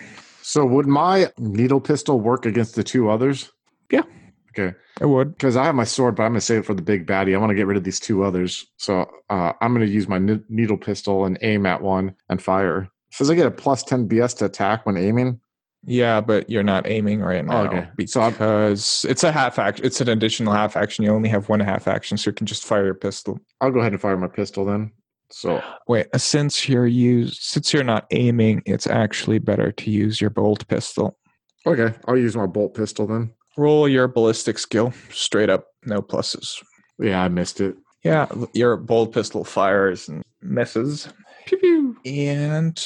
[0.51, 3.53] So would my needle pistol work against the two others?
[3.89, 4.03] Yeah.
[4.49, 4.75] Okay.
[4.99, 5.29] It would.
[5.29, 7.33] Because I have my sword, but I'm gonna save it for the big baddie.
[7.33, 8.65] I want to get rid of these two others.
[8.75, 12.89] So uh, I'm gonna use my ne- needle pistol and aim at one and fire.
[13.13, 15.39] Says I get a plus 10 BS to attack when aiming.
[15.85, 18.05] Yeah, but you're not aiming right now Oh, okay.
[18.05, 19.85] So because it's a half action.
[19.85, 21.05] It's an additional half action.
[21.05, 23.39] You only have one half action, so you can just fire your pistol.
[23.61, 24.91] I'll go ahead and fire my pistol then.
[25.31, 30.29] So Wait, since you're use since you're not aiming, it's actually better to use your
[30.29, 31.17] bolt pistol.
[31.65, 33.33] okay, I'll use my bolt pistol then.
[33.57, 36.61] Roll your ballistic skill straight up, no pluses.
[36.99, 37.75] Yeah, I missed it.
[38.03, 41.07] Yeah, your bolt pistol fires and misses.
[41.45, 41.97] Pew pew.
[42.05, 42.83] And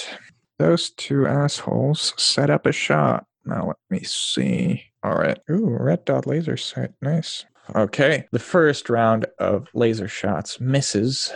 [0.57, 3.25] those two assholes set up a shot.
[3.45, 4.83] Now let me see.
[5.03, 5.37] All right.
[5.51, 6.91] Ooh, red dot laser sight.
[7.01, 7.45] Nice.
[7.75, 8.25] Okay.
[8.31, 11.31] The first round of laser shots misses,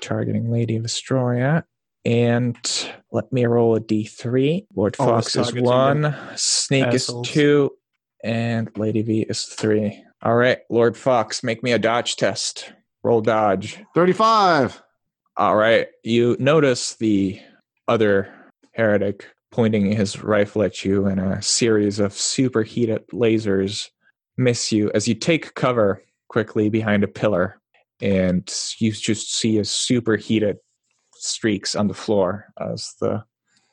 [0.00, 1.64] targeting Lady of Vestroya.
[2.04, 2.56] And
[3.10, 4.66] let me roll a d3.
[4.74, 7.26] Lord Always Fox is one, Snake assholes.
[7.26, 7.72] is two,
[8.22, 10.04] and Lady V is three.
[10.22, 12.72] All right, Lord Fox, make me a dodge test.
[13.02, 13.82] Roll dodge.
[13.94, 14.82] 35.
[15.36, 15.88] All right.
[16.02, 17.40] You notice the
[17.88, 18.32] other
[18.72, 23.88] heretic pointing his rifle at you, and a series of superheated lasers
[24.36, 27.60] miss you as you take cover quickly behind a pillar,
[28.00, 30.56] and you just see a superheated
[31.14, 33.24] streaks on the floor as the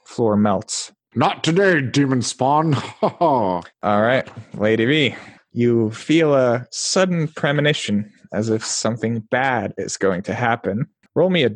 [0.05, 0.91] floor melts.
[1.15, 2.75] Not today, demon spawn.
[3.01, 5.15] All right, Lady V,
[5.51, 10.87] you feel a sudden premonition as if something bad is going to happen.
[11.15, 11.51] Roll me a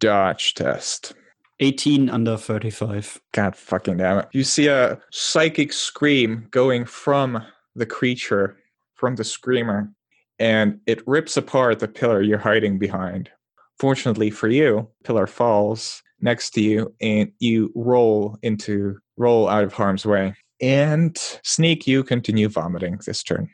[0.00, 1.14] dodge test.
[1.60, 3.20] 18 under 35.
[3.32, 4.28] God fucking damn it.
[4.32, 7.42] You see a psychic scream going from
[7.74, 8.58] the creature,
[8.94, 9.90] from the screamer,
[10.38, 13.30] and it rips apart the pillar you're hiding behind.
[13.78, 19.72] Fortunately for you, pillar falls next to you and you roll into roll out of
[19.72, 20.34] harm's way.
[20.60, 23.48] And sneak you continue vomiting this turn.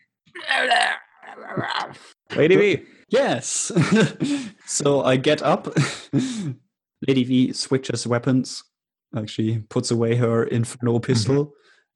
[2.34, 2.82] Lady V.
[3.08, 3.70] Yes.
[4.66, 5.68] so I get up.
[7.06, 8.64] Lady V switches weapons.
[9.16, 11.12] Actually, puts away her infernal mm-hmm.
[11.12, 11.52] pistol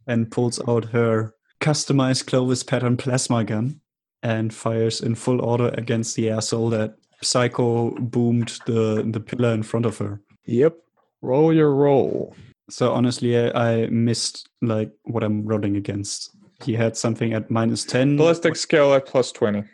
[0.06, 3.80] and pulls out her customized Clovis pattern plasma gun
[4.22, 9.62] and fires in full order against the asshole that Psycho boomed the the pillar in
[9.62, 10.20] front of her.
[10.44, 10.76] Yep.
[11.20, 12.36] Roll your roll.
[12.70, 16.30] So honestly, I, I missed like what I'm rolling against.
[16.62, 18.16] He had something at minus ten.
[18.16, 19.64] Ballistic skill at plus 20.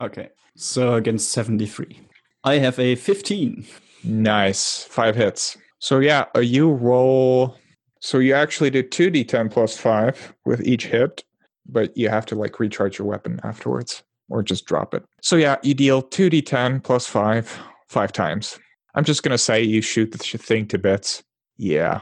[0.00, 2.00] Okay, so against seventy three.
[2.44, 3.66] I have a fifteen.
[4.04, 4.84] Nice.
[4.84, 5.56] Five hits.
[5.78, 7.56] So yeah, uh, you roll.
[8.00, 11.22] So you actually do 2d10 plus 5 with each hit,
[11.66, 15.04] but you have to like recharge your weapon afterwards or just drop it.
[15.20, 18.58] So yeah, you deal 2d10 plus 5 five times.
[18.94, 21.22] I'm just going to say you shoot the thing to bits.
[21.56, 22.00] Yeah.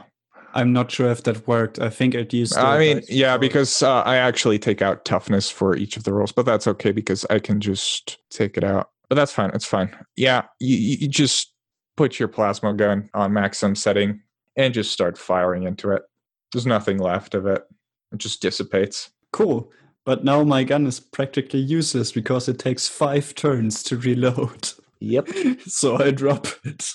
[0.53, 1.79] I'm not sure if that worked.
[1.79, 2.57] I think it used.
[2.57, 6.33] I mean, yeah, because uh, I actually take out toughness for each of the rolls,
[6.33, 8.89] but that's okay because I can just take it out.
[9.07, 9.51] But that's fine.
[9.53, 9.95] It's fine.
[10.17, 11.53] Yeah, you you just
[11.95, 14.21] put your plasma gun on maximum setting
[14.57, 16.03] and just start firing into it.
[16.51, 17.63] There's nothing left of it.
[18.11, 19.09] It just dissipates.
[19.31, 19.71] Cool.
[20.05, 24.69] But now my gun is practically useless because it takes five turns to reload.
[24.99, 25.29] Yep.
[25.67, 26.91] so I drop it.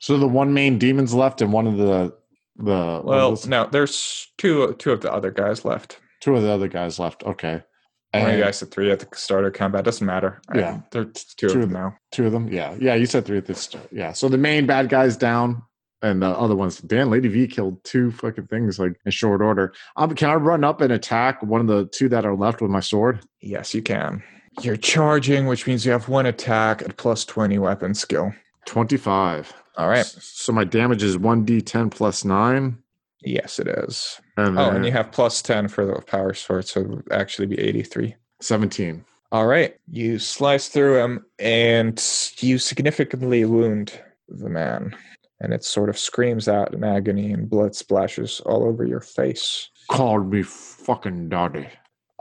[0.00, 2.14] So the one main demon's left and one of the
[2.56, 5.98] the Well, those- no, there's two two of the other guys left.
[6.20, 7.22] two of the other guys left.
[7.24, 7.62] Okay.
[8.12, 9.84] One of And you guys said three at the start of combat.
[9.84, 10.40] Doesn't matter.
[10.48, 10.80] I- Yeah.
[10.90, 11.82] there's Two two, of of them them.
[11.82, 11.96] now.
[12.12, 12.48] two of them.
[12.52, 12.94] Yeah, yeah.
[12.94, 13.88] You said three at the start.
[13.92, 14.12] Yeah.
[14.12, 15.62] So the main bad guy's down,
[16.02, 16.78] and the other ones.
[16.80, 19.72] Dan, Lady V killed two fucking things like in short order.
[19.96, 22.70] Um, can I run up and attack one of the two that are left with
[22.70, 23.20] my sword?
[23.40, 24.22] Yes, you can.
[24.62, 28.32] You're charging, which means you have one attack at plus 20 weapon skill.
[28.66, 29.52] Twenty-five.
[29.76, 30.04] All right.
[30.06, 32.78] So my damage is one d10 plus nine.
[33.22, 34.20] Yes, it is.
[34.36, 37.46] And Oh, and you have plus 10 for the power sword, so it would actually
[37.46, 38.14] be 83.
[38.40, 39.04] seventeen.
[39.32, 39.76] All right.
[39.90, 42.02] You slice through him and
[42.38, 44.96] you significantly wound the man.
[45.40, 49.68] And it sort of screams out in agony and blood splashes all over your face.
[49.90, 51.68] Called me fucking daddy.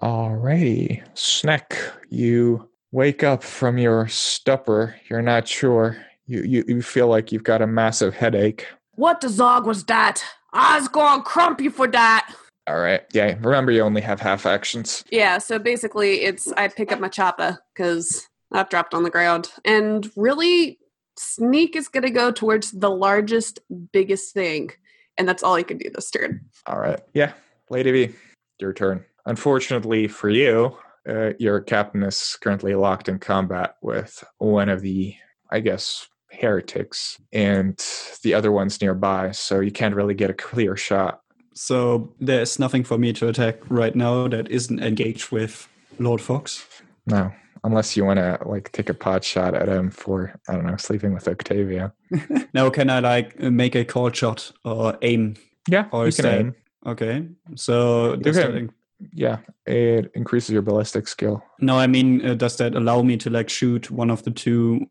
[0.01, 1.01] Alrighty.
[1.13, 1.77] Snack,
[2.09, 4.95] you wake up from your stupor.
[5.09, 5.97] You're not sure.
[6.27, 8.67] You, you, you feel like you've got a massive headache.
[8.95, 10.23] What the zog was that?
[10.53, 12.33] I was going crump you for that.
[12.67, 13.03] All right.
[13.13, 13.35] Yeah.
[13.41, 15.03] Remember, you only have half actions.
[15.11, 19.51] Yeah, so basically, it's I pick up my choppa because I've dropped on the ground,
[19.63, 20.79] and really,
[21.17, 23.59] sneak is gonna go towards the largest,
[23.91, 24.71] biggest thing,
[25.17, 26.41] and that's all he can do this turn.
[26.65, 26.99] All right.
[27.13, 27.33] Yeah.
[27.69, 28.15] Lady V,
[28.59, 29.03] your turn.
[29.25, 35.15] Unfortunately for you, uh, your captain is currently locked in combat with one of the,
[35.51, 37.77] I guess, heretics, and
[38.23, 41.21] the other one's nearby, so you can't really get a clear shot.
[41.53, 46.65] So there's nothing for me to attack right now that isn't engaged with Lord Fox.
[47.07, 47.31] No,
[47.65, 50.77] unless you want to like take a pot shot at him for I don't know
[50.77, 51.93] sleeping with Octavia.
[52.53, 55.35] now, can I like make a call shot or aim?
[55.67, 56.55] Yeah, Or you can that- aim.
[56.87, 58.51] Okay, so does Okay.
[58.51, 58.69] that
[59.11, 61.41] Yeah, it increases your ballistic skill.
[61.59, 64.85] no, I mean, uh, does that allow me to like shoot one of the two?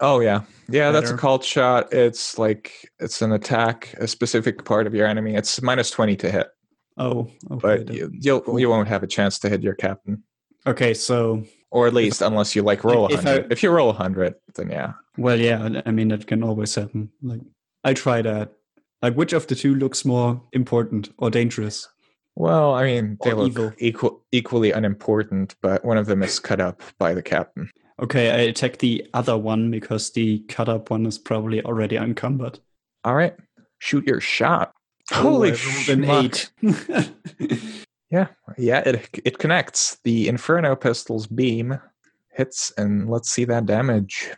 [0.00, 0.90] Oh yeah, yeah.
[0.90, 1.20] That's a Better.
[1.20, 1.92] called shot.
[1.92, 5.36] It's like it's an attack, a specific part of your enemy.
[5.36, 6.48] It's minus twenty to hit,
[6.96, 7.84] Oh, okay.
[7.84, 10.24] but you, you'll you won't have a chance to hit your captain,
[10.66, 13.52] okay, so or at least unless you like roll a if I- hundred.
[13.52, 14.92] If you roll a hundred, then yeah.
[15.16, 15.80] well, yeah.
[15.86, 17.10] I mean, that can always happen.
[17.22, 17.40] Like,
[17.84, 18.52] I try that.
[19.02, 21.88] Like, which of the two looks more important or dangerous?
[22.34, 23.72] Well, I mean, they Or look evil.
[23.78, 27.70] equal, equally unimportant, but one of them is cut up by the captain.
[28.00, 32.60] Okay, I attack the other one because the cut up one is probably already encumbered.
[33.04, 33.34] All right,
[33.80, 34.72] shoot your shot.
[35.12, 35.54] Oh, Holy
[35.88, 36.50] an eight.
[38.10, 39.98] Yeah, yeah, it it connects.
[40.04, 41.78] The Inferno pistol's beam
[42.32, 44.30] hits, and let's see that damage.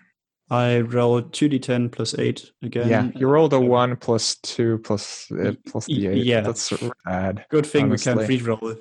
[0.51, 2.89] I roll two d10 plus eight again.
[2.89, 6.25] yeah, you rolled a one plus two plus uh, plus the eight.
[6.25, 6.41] yeah.
[6.41, 6.73] that's
[7.07, 7.47] rad.
[7.51, 8.77] Good thing we can't re-roll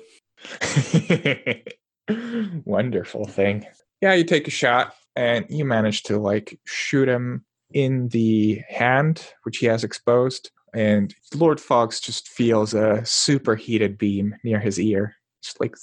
[0.58, 1.78] it.
[2.64, 3.66] Wonderful thing.
[4.00, 9.24] Yeah, you take a shot and you manage to like shoot him in the hand,
[9.44, 15.16] which he has exposed, and Lord Fox just feels a superheated beam near his ear.
[15.42, 15.74] Just like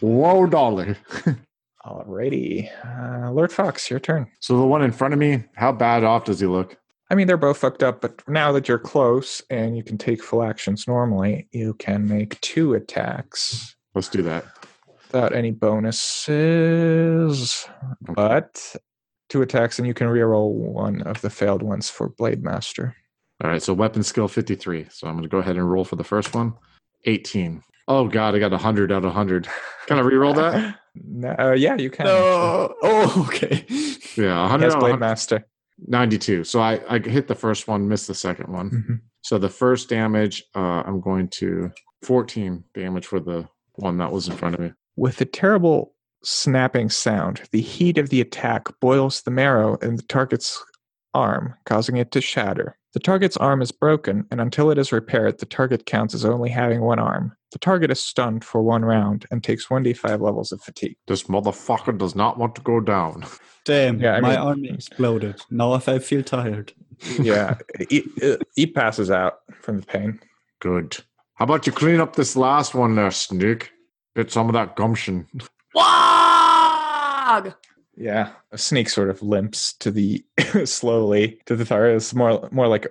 [0.00, 0.96] Whoa, darling.
[1.86, 2.68] Alrighty.
[2.84, 4.26] Uh, Lord Fox, your turn.
[4.40, 6.76] So the one in front of me, how bad off does he look?
[7.10, 10.20] I mean, they're both fucked up, but now that you're close and you can take
[10.22, 14.44] full actions normally, you can make two attacks Let's do that.
[15.04, 16.08] without any bonuses.
[18.00, 18.74] But
[19.28, 22.96] two attacks, and you can reroll one of the failed ones for Blade Master.
[23.44, 24.86] All right, so weapon skill 53.
[24.90, 26.54] So I'm going to go ahead and roll for the first one.
[27.04, 27.62] 18.
[27.88, 29.46] Oh, God, I got 100 out of 100.
[29.86, 30.76] Can I reroll that?
[30.98, 32.06] No, uh, yeah, you can.
[32.06, 32.74] No.
[32.82, 33.66] Oh, okay.
[34.16, 35.46] Yeah, 100 Yes, out of Blade Master.
[35.86, 36.44] 92.
[36.44, 38.70] So I, I hit the first one, missed the second one.
[38.70, 39.00] Mhm.
[39.20, 41.70] So the first damage, uh, I'm going to
[42.02, 44.72] 14 damage for the one that was in front of me.
[44.96, 45.92] With a terrible
[46.24, 50.64] snapping sound, the heat of the attack boils the marrow in the target's
[51.16, 52.76] arm, causing it to shatter.
[52.92, 56.48] The target's arm is broken, and until it is repaired, the target counts as only
[56.50, 57.36] having one arm.
[57.52, 60.96] The target is stunned for one round and takes 1d5 levels of fatigue.
[61.06, 63.24] This motherfucker does not want to go down.
[63.64, 65.40] Damn, Yeah, I my mean- arm exploded.
[65.50, 66.72] Now I feel tired.
[67.20, 67.58] Yeah,
[67.90, 70.18] he, uh, he passes out from the pain.
[70.60, 70.96] Good.
[71.34, 73.70] How about you clean up this last one there, Sneak?
[74.16, 75.26] Get some of that gumption.
[75.74, 77.52] Wog!
[77.96, 80.24] Yeah, a snake sort of limps to the
[80.64, 81.96] slowly to the target.
[81.96, 82.86] It's more more like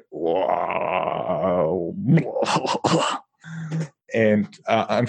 [4.14, 5.08] and uh, I'm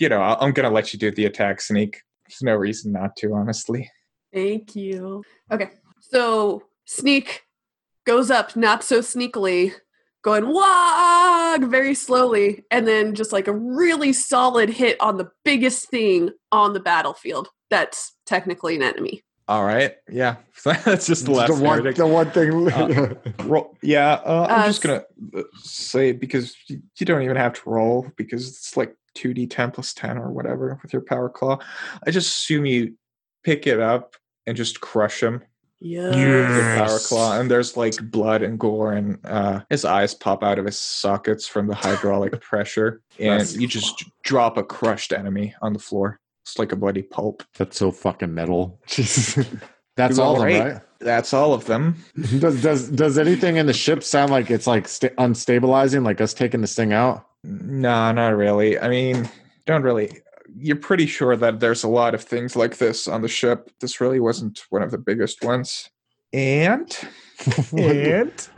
[0.00, 2.00] you know I'm gonna let you do the attack, Sneak.
[2.28, 3.90] There's no reason not to, honestly.
[4.32, 5.22] Thank you.
[5.50, 7.42] Okay, so sneak
[8.06, 9.72] goes up, not so sneakily,
[10.22, 15.88] going wog very slowly, and then just like a really solid hit on the biggest
[15.88, 17.48] thing on the battlefield.
[17.70, 19.22] That's technically an enemy.
[19.48, 21.96] All right, yeah, that's just the last the one, heretic.
[21.96, 22.70] the one thing.
[22.70, 27.36] Uh, Roll, yeah, uh, I'm Uh, just gonna uh, say because you, you don't even
[27.36, 31.58] have to roll because it's like 2d10 plus 10 or whatever with your power claw.
[32.06, 32.94] I just assume you
[33.42, 35.42] pick it up and just crush him
[35.80, 36.10] Yeah.
[36.10, 37.40] with your power claw.
[37.40, 41.46] And there's like blood and gore, and uh, his eyes pop out of his sockets
[41.46, 43.00] from the hydraulic pressure.
[43.18, 46.20] And That's- you just drop a crushed enemy on the floor.
[46.48, 47.42] It's like a bloody pulp.
[47.56, 48.80] That's so fucking metal.
[48.86, 49.46] Jesus.
[49.96, 50.80] That's all of them, right?
[51.00, 51.96] That's all of them.
[52.38, 56.32] Does does does anything in the ship sound like it's like sta- unstabilizing, like us
[56.32, 57.26] taking this thing out?
[57.44, 58.78] No, not really.
[58.78, 59.28] I mean,
[59.66, 60.20] don't really.
[60.56, 63.70] You're pretty sure that there's a lot of things like this on the ship.
[63.80, 65.88] This really wasn't one of the biggest ones.
[66.32, 66.96] And
[67.76, 68.48] and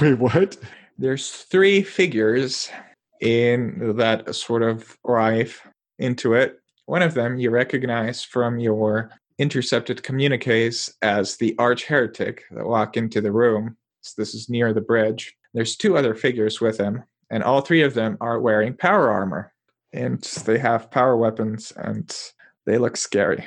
[0.00, 0.56] Wait, what?
[0.98, 2.70] there's three figures
[3.20, 5.60] in that sort of arrive
[5.98, 6.60] into it.
[6.88, 12.96] One of them you recognize from your intercepted communiques as the arch heretic that walk
[12.96, 13.76] into the room.
[14.00, 15.36] So this is near the bridge.
[15.52, 19.52] There's two other figures with him, and all three of them are wearing power armor.
[19.92, 22.10] And they have power weapons and
[22.64, 23.46] they look scary.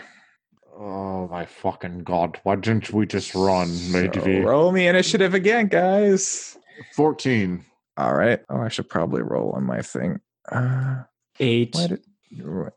[0.78, 2.40] Oh my fucking god!
[2.44, 4.42] Why didn't we just run, So maybe?
[4.42, 6.60] roll me initiative again, guys.
[6.94, 7.66] Fourteen.
[7.98, 8.40] All right.
[8.52, 10.20] Oh, I should probably roll on my thing.
[10.52, 11.04] Uh,
[11.40, 11.74] Eight.
[11.74, 12.04] Why did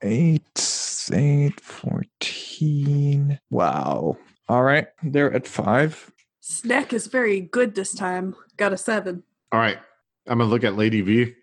[0.02, 3.38] eight, eight, fourteen?
[3.50, 4.16] Wow.
[4.48, 6.10] All right, they're at five.
[6.40, 8.34] Snack is very good this time.
[8.56, 9.22] Got a seven.
[9.52, 9.78] All right,
[10.26, 11.34] I'm gonna look at Lady V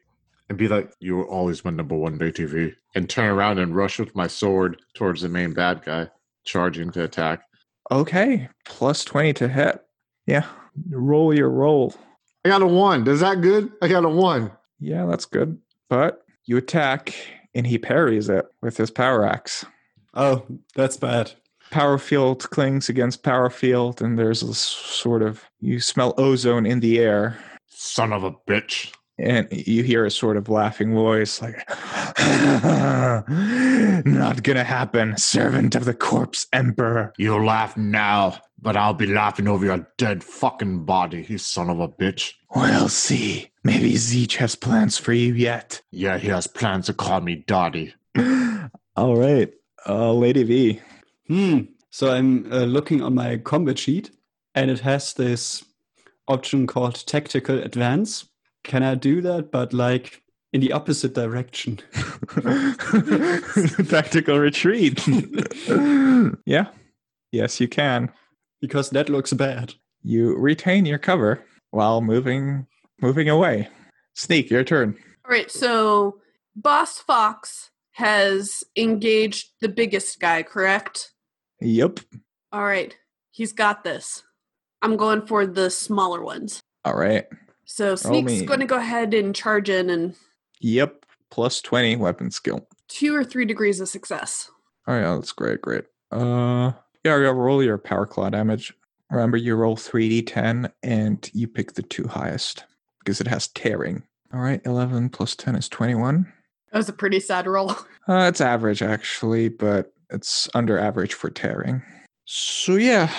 [0.50, 3.76] and be like, "You were always my number one, Lady V," and turn around and
[3.76, 6.10] rush with my sword towards the main bad guy,
[6.44, 7.42] charging to attack.
[7.90, 9.84] Okay, plus twenty to hit.
[10.28, 10.46] Yeah,
[10.90, 11.96] roll your roll.
[12.46, 13.04] I got a one.
[13.04, 13.72] Does that good?
[13.82, 14.52] I got a one.
[14.80, 15.58] Yeah, that's good.
[15.90, 17.16] But you attack,
[17.54, 19.66] and he parries it with his power axe.
[20.14, 20.44] Oh,
[20.76, 21.32] that's bad.
[21.70, 26.82] Power field clings against power field, and there's a sort of you smell ozone in
[26.82, 27.38] the air.
[27.68, 28.92] Son of a bitch.
[29.18, 31.56] and you hear a sort of laughing voice like
[34.06, 39.48] not gonna happen servant of the corpse emperor You laugh now, but I'll be laughing
[39.48, 42.34] over your dead fucking body, you son of a bitch.
[42.56, 47.22] we'll see maybe Tzeentch has plans for you yet Yeah, he has plans to call
[47.22, 47.94] me Dottie.
[48.98, 49.54] all right
[49.88, 50.82] uh lady v
[51.28, 51.60] Hmm.
[51.92, 54.12] So I'm uh, looking on my combat sheet,
[54.56, 55.64] and it has this
[56.28, 58.26] option called Tactical Advance.
[58.64, 61.80] Can I do that, but like in the opposite direction?
[63.90, 65.06] tactical retreat
[66.46, 66.68] yeah
[67.32, 68.12] yes you can
[68.62, 69.74] because that looks bad.
[70.04, 72.66] you retain your cover while moving
[73.02, 73.68] moving away
[74.16, 74.96] sneak your turn
[75.26, 76.20] All right, so
[76.56, 81.12] Boss Fox has engaged the biggest guy, correct?
[81.60, 82.00] yep
[82.52, 82.96] All right,
[83.32, 84.24] he's got this.
[84.82, 86.62] I'm going for the smaller ones.
[86.86, 87.26] all right
[87.66, 90.16] So Sneak's going to go ahead and charge in and
[90.62, 92.68] Yep, plus 20 weapon skill.
[92.88, 94.50] two or three degrees of success.
[94.88, 95.16] All right.
[95.16, 95.86] that's great, great.
[96.12, 96.72] Uh
[97.04, 98.74] yeah, roll your power claw damage.
[99.10, 102.64] Remember you roll 3d10 and you pick the two highest
[103.00, 104.04] because it has tearing.
[104.34, 106.32] All right, 11 plus 10 is 21.
[106.72, 107.76] That was a pretty sad roll.
[108.08, 111.84] Uh it's average actually, but it's under average for tearing.
[112.26, 113.14] So yeah,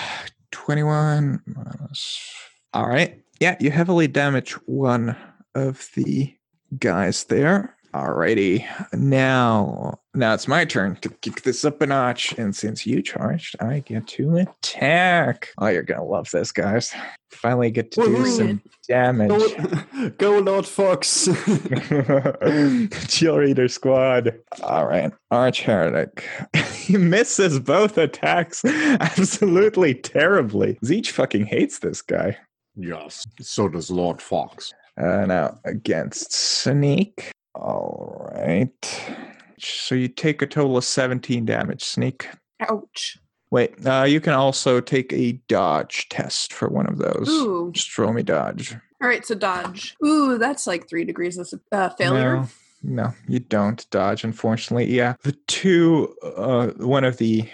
[0.51, 2.33] 21 minus
[2.73, 3.21] All right.
[3.39, 5.15] Yeah, you heavily damage one
[5.55, 6.35] of the
[6.79, 7.77] guys there.
[7.93, 8.65] Alrighty.
[8.93, 12.33] Now, now it's my turn to kick this up a notch.
[12.39, 15.49] And since you charged, I get to attack.
[15.59, 16.91] Oh, you're gonna love this, guys.
[17.29, 19.29] Finally get to do some damage.
[19.29, 21.27] Go, go Lord Fox.
[23.07, 24.39] Cheerleader squad.
[24.63, 25.13] All right.
[25.29, 26.27] Arch Heretic.
[26.73, 30.79] he misses both attacks absolutely terribly.
[30.83, 32.37] Tzeentch fucking hates this guy.
[32.75, 33.27] Yes.
[33.39, 34.73] So does Lord Fox.
[34.97, 37.31] Uh, now against Sneak.
[37.55, 39.13] All right.
[39.59, 42.27] So you take a total of 17 damage, Sneak.
[42.59, 43.17] Ouch.
[43.51, 47.29] Wait, uh, you can also take a dodge test for one of those.
[47.29, 47.71] Ooh.
[47.71, 48.75] Just roll me dodge.
[49.01, 49.95] All right, so dodge.
[50.03, 52.37] Ooh, that's like three degrees of uh, failure.
[52.37, 54.85] No, no, you don't dodge, unfortunately.
[54.85, 55.15] Yeah.
[55.23, 57.47] The two, uh, one of the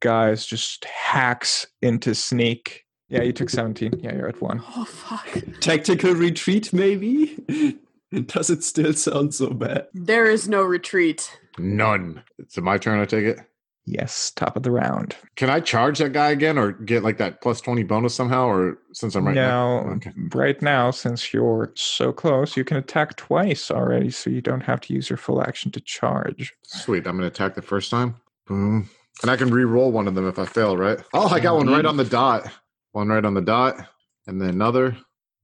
[0.00, 2.84] guys just hacks into Sneak.
[3.08, 4.00] Yeah, you took 17.
[4.02, 4.62] Yeah, you're at one.
[4.76, 5.26] Oh, fuck.
[5.60, 7.78] Tactical retreat, maybe?
[8.26, 9.88] Does it still sound so bad?
[9.92, 11.38] There is no retreat.
[11.58, 12.22] None.
[12.38, 13.44] Is it my turn to take it?
[13.88, 15.14] Yes, top of the round.
[15.36, 18.46] Can I charge that guy again or get like that plus 20 bonus somehow?
[18.48, 20.10] Or since I'm right now, Okay.
[20.34, 24.80] right now, since you're so close, you can attack twice already, so you don't have
[24.82, 26.52] to use your full action to charge.
[26.64, 27.06] Sweet.
[27.06, 28.16] I'm going to attack the first time.
[28.48, 28.90] Boom.
[29.22, 30.98] And I can re-roll one of them if I fail, right?
[31.14, 31.86] Oh, I got one right mm-hmm.
[31.86, 32.50] on the dot.
[32.90, 33.76] One right on the dot.
[34.26, 34.96] And then another.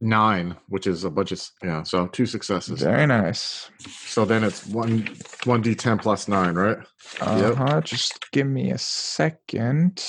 [0.03, 1.83] Nine, which is a bunch of yeah.
[1.85, 2.81] So two successes.
[2.83, 3.71] Very nice.
[4.05, 5.09] So then it's one
[5.45, 6.79] one d10 plus nine, right?
[7.21, 7.81] Uh huh.
[7.81, 10.05] Just give me a second.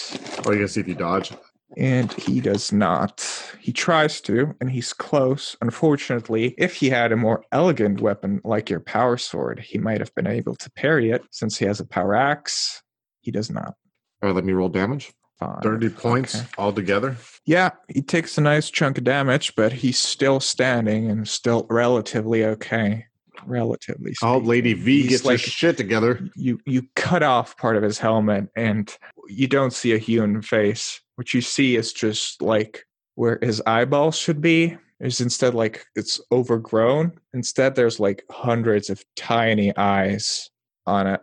[0.46, 1.32] Oh, you can see if you dodge.
[1.76, 3.28] And he does not.
[3.60, 5.56] He tries to, and he's close.
[5.60, 10.14] Unfortunately, if he had a more elegant weapon like your power sword, he might have
[10.14, 11.24] been able to parry it.
[11.32, 12.84] Since he has a power axe,
[13.22, 13.74] he does not.
[14.22, 15.14] All right, let me roll damage.
[15.46, 15.64] Five.
[15.64, 16.46] Thirty points Okay.
[16.58, 17.18] altogether.
[17.46, 22.46] Yeah, he takes a nice chunk of damage, but he's still standing and still relatively
[22.46, 23.06] okay.
[23.46, 24.14] Relatively.
[24.24, 24.74] I hope Lady.
[24.74, 26.30] V He's gets like his shit together.
[26.36, 28.96] you you cut off part of his helmet and
[29.28, 32.86] you don't see a human face what you see is just like
[33.16, 39.04] where his eyeballs should be is instead like it's overgrown instead there's like hundreds of
[39.16, 40.50] tiny eyes
[40.86, 41.22] on it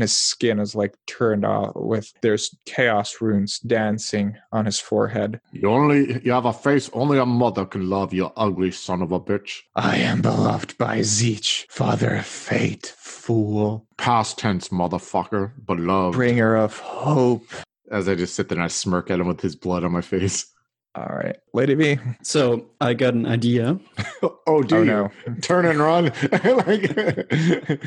[0.00, 5.70] his skin is like turned off with there's chaos runes dancing on his forehead You
[5.70, 8.12] only you have a face only a mother can love.
[8.12, 9.60] You ugly son of a bitch.
[9.76, 13.86] I am beloved by Tzeentch, father of fate, fool.
[13.96, 15.52] Past tense, motherfucker.
[15.66, 16.16] Beloved.
[16.16, 17.46] bringer of hope
[17.90, 20.00] As I just sit there and I smirk at him with his blood on my
[20.00, 20.46] face.
[20.94, 21.98] all right lady B.
[22.22, 23.78] So I got an idea.
[24.22, 26.12] oh, do oh you no turn and run?
[26.66, 27.80] like,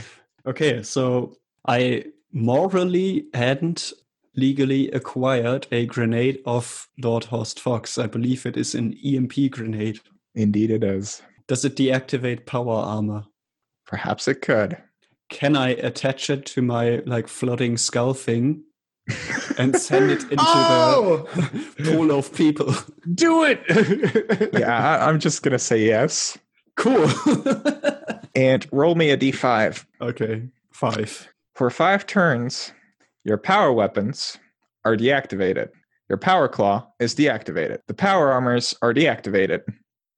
[0.46, 1.36] Okay, so
[1.68, 3.94] I morally hadn't
[4.36, 7.98] legally acquired a grenade of Lord Horst Fox.
[7.98, 10.00] I believe it is an EMP grenade.
[10.36, 13.24] indeed it is Does it deactivate power armor?
[13.86, 14.78] perhaps it could
[15.30, 18.64] Can I attach it to my like floating skull thing
[19.60, 21.28] and send it into Oh!
[21.78, 22.74] the pool of people?
[23.14, 23.60] do it.
[24.54, 26.38] yeah I, i'm just gonna say yes
[26.76, 27.08] Cool.
[28.36, 31.28] and roll me a d5 okay, five.
[31.56, 32.74] For five turns,
[33.24, 34.38] your power weapons
[34.86, 35.70] are deactivated.
[36.10, 37.80] Your power claw is deactivated.
[37.88, 39.62] The power armors are deactivated.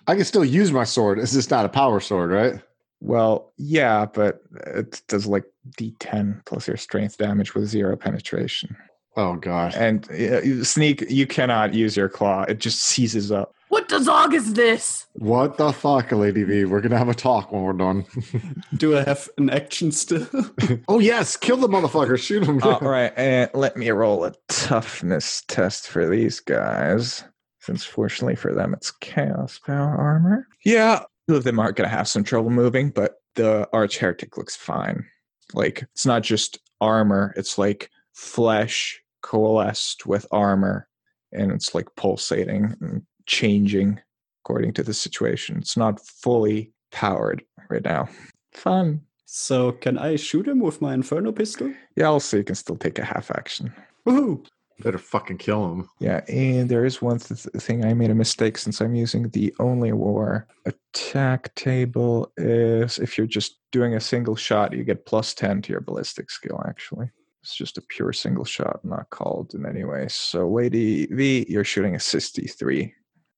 [0.07, 1.19] I can still use my sword.
[1.19, 2.61] It's just not a power sword, right?
[3.01, 5.43] Well, yeah, but it does like
[5.77, 8.75] d10 plus your strength damage with zero penetration.
[9.17, 9.73] Oh gosh!
[9.75, 12.43] And uh, sneak, you cannot use your claw.
[12.43, 13.53] It just seizes up.
[13.69, 15.07] What dog is this?
[15.13, 16.65] What the fuck, Lady V?
[16.65, 18.05] We're gonna have a talk when we're done.
[18.75, 20.27] Do I have an action still?
[20.87, 22.17] oh yes, kill the motherfucker.
[22.19, 22.61] Shoot him.
[22.63, 27.23] All right, and let me roll a toughness test for these guys.
[27.59, 30.47] Since fortunately for them, it's chaos power armor.
[30.63, 34.37] Yeah, two of them are going to have some trouble moving, but the arch heretic
[34.37, 35.05] looks fine.
[35.53, 40.87] Like it's not just armor; it's like flesh coalesced with armor,
[41.31, 43.99] and it's like pulsating and changing
[44.43, 45.57] according to the situation.
[45.57, 48.07] It's not fully powered right now.
[48.53, 49.01] Fun.
[49.25, 51.73] so can I shoot him with my inferno pistol?
[51.95, 53.73] Yeah, also you can still take a half action.
[54.07, 54.45] Woohoo!
[54.79, 55.89] Better fucking kill him.
[55.99, 59.53] Yeah, and there is one th- thing I made a mistake since I'm using the
[59.59, 65.33] only war attack table is if you're just doing a single shot, you get plus
[65.33, 67.09] 10 to your ballistic skill, actually.
[67.41, 70.07] It's just a pure single shot, not called in any way.
[70.09, 72.93] So, Lady V, you're shooting a 63.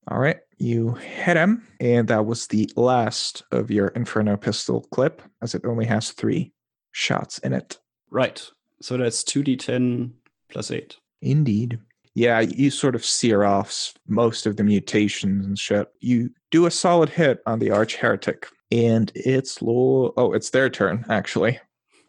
[0.10, 5.22] All right, you hit him, and that was the last of your Inferno pistol clip,
[5.42, 6.54] as it only has three
[6.92, 7.78] shots in it.
[8.10, 8.50] Right.
[8.82, 10.12] So that's 2d10
[10.50, 10.96] plus 8.
[11.22, 11.80] Indeed.
[12.14, 15.88] Yeah, you sort of sear off most of the mutations and shit.
[16.00, 20.14] You do a solid hit on the Arch Heretic, and it's low.
[20.16, 21.60] Oh, it's their turn, actually.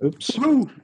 [0.05, 0.37] Oops.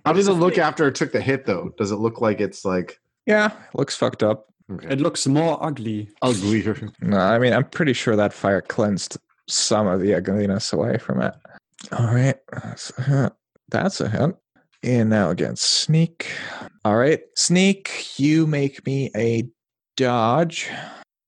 [0.04, 1.72] How does it look after it took the hit though?
[1.78, 4.52] Does it look like it's like Yeah, looks fucked up.
[4.72, 4.88] Okay.
[4.90, 6.08] It looks more ugly.
[6.22, 6.76] uglier?
[7.00, 11.20] No, I mean, I'm pretty sure that fire cleansed some of the ugliness away from
[11.20, 11.34] it.
[11.92, 13.32] All right, that's a hit.
[13.70, 14.34] That's a hit.
[14.82, 16.30] And now again, sneak.
[16.84, 18.18] All right, sneak.
[18.18, 19.44] You make me a
[19.96, 20.68] dodge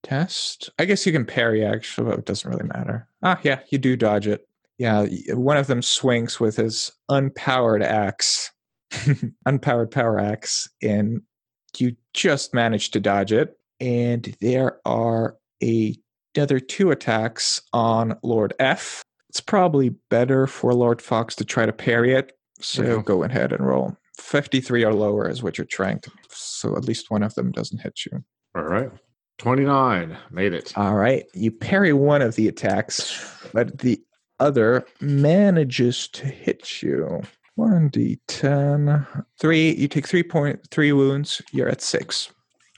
[0.03, 0.69] test.
[0.79, 3.07] I guess you can parry actually, but it doesn't really matter.
[3.23, 4.47] Ah, yeah, you do dodge it.
[4.77, 8.51] Yeah, one of them swings with his unpowered axe,
[9.47, 11.21] unpowered power axe, and
[11.79, 13.57] you just manage to dodge it.
[13.79, 15.95] And there are a
[16.37, 19.03] other two attacks on Lord F.
[19.29, 22.33] It's probably better for Lord Fox to try to parry it.
[22.59, 23.03] So Okay.
[23.03, 23.97] go ahead and roll.
[24.19, 26.11] 53 or lower is what you're trying to.
[26.29, 28.23] So at least one of them doesn't hit you.
[28.55, 28.91] All right.
[29.39, 30.15] 29.
[30.31, 30.77] Made it.
[30.77, 31.25] All right.
[31.33, 33.23] You parry one of the attacks,
[33.53, 33.99] but the
[34.39, 37.21] other manages to hit you.
[37.57, 39.23] 1d10.
[39.39, 39.73] Three.
[39.75, 41.41] You take three point three wounds.
[41.51, 42.29] You're at six.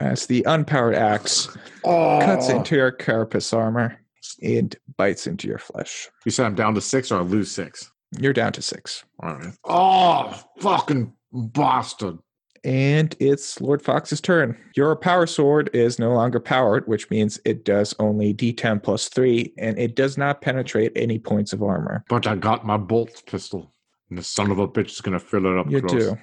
[0.02, 1.50] As the unpowered axe
[1.84, 2.20] Oh.
[2.24, 4.00] cuts into your carapace armor
[4.42, 6.08] and bites into your flesh.
[6.26, 7.92] You said I'm down to six or I lose six.
[8.18, 9.04] You're down to six.
[9.22, 9.54] All right.
[9.66, 12.18] Oh, fucking bastard.
[12.64, 14.58] And it's Lord Fox's turn.
[14.76, 19.54] Your power sword is no longer powered, which means it does only d10 plus 3,
[19.58, 22.04] and it does not penetrate any points of armor.
[22.10, 23.74] But I got my bolt pistol.
[24.10, 26.10] And the son of a bitch is gonna fill it up You close.
[26.10, 26.18] do.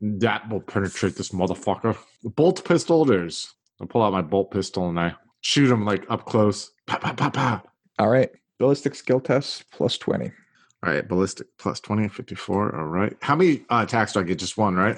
[0.00, 1.96] That will penetrate this motherfucker.
[2.22, 3.52] The bolt pistol it is.
[3.80, 6.70] I pull out my bolt pistol and I shoot him like up close.
[6.86, 7.62] Pa pa pa pa.
[7.98, 8.30] All right.
[8.58, 10.26] Ballistic skill test plus 20.
[10.84, 12.76] All right, ballistic plus 20, 54.
[12.76, 13.16] All right.
[13.22, 14.38] How many uh, attacks do I get?
[14.38, 14.96] Just one, right?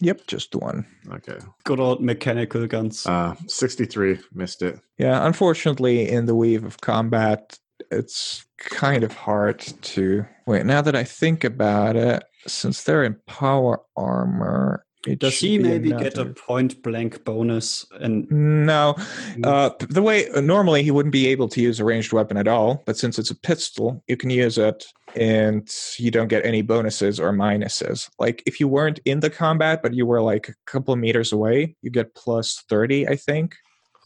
[0.00, 0.86] Yep, just one.
[1.10, 1.38] Okay.
[1.64, 3.06] Good old mechanical guns.
[3.06, 4.18] Uh 63.
[4.34, 4.78] Missed it.
[4.98, 7.58] Yeah, unfortunately, in the weave of combat,
[7.90, 10.24] it's kind of hard to.
[10.46, 15.48] Wait, now that I think about it, since they're in power armor, it Does should
[15.48, 17.86] he be maybe get a point blank bonus?
[18.00, 18.96] And No.
[19.42, 22.82] Uh, the way normally he wouldn't be able to use a ranged weapon at all,
[22.86, 27.20] but since it's a pistol, you can use it and you don't get any bonuses
[27.20, 28.10] or minuses.
[28.18, 31.32] Like if you weren't in the combat, but you were like a couple of meters
[31.32, 33.56] away, you get plus 30, I think.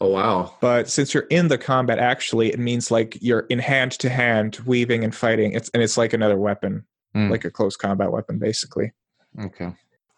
[0.01, 0.53] Oh wow.
[0.61, 4.57] But since you're in the combat, actually, it means like you're in hand to hand,
[4.65, 5.53] weaving and fighting.
[5.53, 7.29] It's and it's like another weapon, Hmm.
[7.29, 8.93] like a close combat weapon, basically.
[9.39, 9.73] Okay.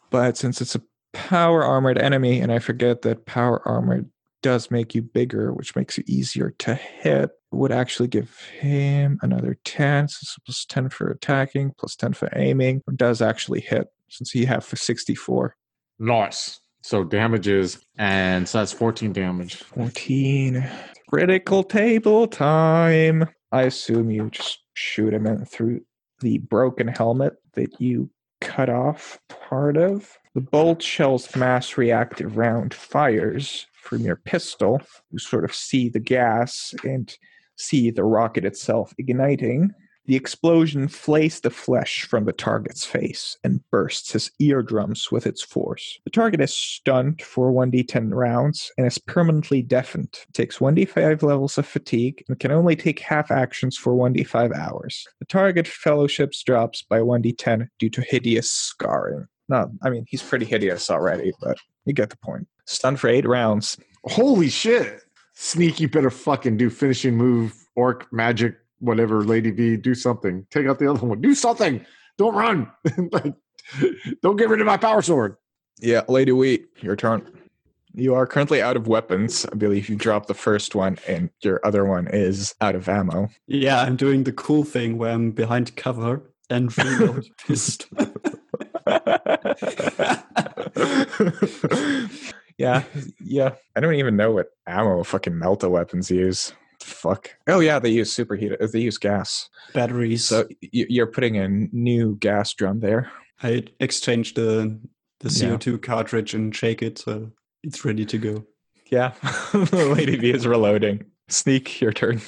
[0.09, 0.81] But since it's a
[1.11, 4.05] power armored enemy, and I forget that power armor
[4.41, 9.57] does make you bigger, which makes it easier to hit, would actually give him another
[9.65, 10.07] 10.
[10.07, 12.81] So it's plus 10 for attacking, plus 10 for aiming.
[12.95, 15.55] Does actually hit since he have for 64.
[15.99, 16.59] Nice.
[16.84, 19.55] So damages, and so that's 14 damage.
[19.55, 20.69] 14.
[21.07, 23.29] Critical table time.
[23.53, 25.81] I assume you just shoot him in through
[26.19, 28.09] the broken helmet that you
[28.41, 30.17] cut off part of.
[30.36, 34.81] The bolt shell's mass reactive round fires from your pistol.
[35.11, 37.15] You sort of see the gas and
[37.55, 39.71] see the rocket itself igniting.
[40.06, 45.41] The explosion flays the flesh from the target's face and bursts his eardrums with its
[45.41, 45.97] force.
[46.04, 50.20] The target is stunned for 1d10 rounds and is permanently deafened.
[50.34, 55.08] Takes 1d5 levels of fatigue and can only take half actions for 1d5 hours.
[55.20, 59.28] The target fellowships drops by 1d10 due to hideous scarring.
[59.47, 62.47] No, I mean, he's pretty hideous already, but you get the point.
[62.66, 63.78] Stunned for 8 rounds.
[64.06, 65.01] Holy shit.
[65.34, 70.45] Sneaky better fucking do finishing move, orc, magic, whatever, Lady V, do something.
[70.51, 71.21] Take out the other one.
[71.21, 71.86] Do something.
[72.17, 72.71] Don't run.
[73.11, 73.34] like,
[74.21, 75.38] don't get rid of my power sword.
[75.79, 77.25] Yeah, Lady Wheat, your turn.
[77.95, 79.45] You are currently out of weapons.
[79.51, 83.29] I believe you dropped the first one, and your other one is out of ammo.
[83.47, 87.97] yeah, I'm doing the cool thing where I'm behind cover and reload pistol.
[92.57, 92.84] yeah,
[93.19, 93.51] yeah.
[93.75, 96.53] I don't even know what ammo fucking Melta weapons use.
[96.84, 97.31] Fuck.
[97.47, 98.71] Oh yeah, they use superheat.
[98.71, 99.49] They use gas.
[99.73, 100.25] Batteries.
[100.25, 103.11] So you're putting a new gas drum there.
[103.41, 104.79] I exchanged the
[105.21, 107.31] the CO2 cartridge and shake it, so
[107.63, 108.45] it's ready to go.
[108.91, 109.13] Yeah,
[109.71, 111.05] Lady V is reloading.
[111.29, 112.21] Sneak, your turn.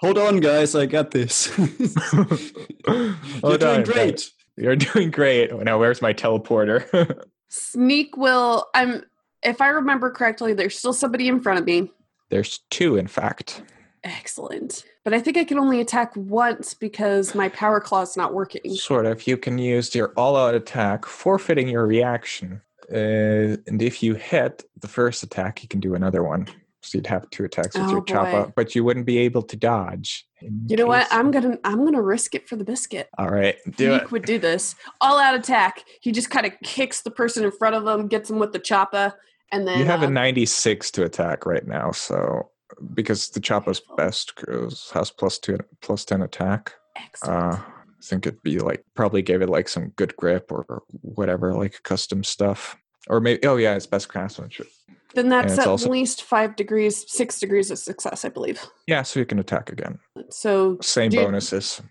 [0.00, 1.56] Hold on, guys, I got this.
[1.58, 4.10] You're Hold doing on, great.
[4.12, 4.32] guys.
[4.56, 5.52] You're doing great.
[5.52, 7.22] Oh, now where's my teleporter?
[7.48, 8.66] Sneak will.
[8.74, 9.04] I'm.
[9.42, 11.90] If I remember correctly, there's still somebody in front of me.
[12.30, 13.62] There's two, in fact.
[14.04, 14.84] Excellent.
[15.04, 18.74] But I think I can only attack once because my power claw's not working.
[18.74, 19.26] Sort of.
[19.26, 24.88] You can use your all-out attack, forfeiting your reaction, uh, and if you hit the
[24.88, 26.48] first attack, you can do another one.
[26.82, 29.54] So you'd have two attacks with Oh, your choppa, but you wouldn't be able to
[29.56, 30.26] dodge.
[30.66, 31.06] You know what?
[31.10, 33.08] I'm gonna I'm gonna risk it for the biscuit.
[33.18, 34.10] All right, do Sneak it.
[34.12, 34.74] would do this.
[35.02, 35.84] All out attack.
[36.00, 38.58] He just kind of kicks the person in front of him, gets him with the
[38.60, 39.12] choppa,
[39.52, 42.50] and then You have a uh, 96 to attack right now, so
[42.94, 46.74] because the Choppa's best goes has plus two plus 10 attack.
[46.96, 47.54] excellent.
[47.54, 51.52] Uh, I think it'd be like probably gave it like some good grip or, whatever,
[51.54, 52.76] like custom stuff.
[53.08, 54.68] Or maybe oh yeah, it's best craftsmanship.
[55.14, 58.64] then that's at also- least five degrees, six degrees of success, I believe.
[58.86, 59.98] Yeah, so you can attack again.
[60.30, 61.82] So Same bonuses.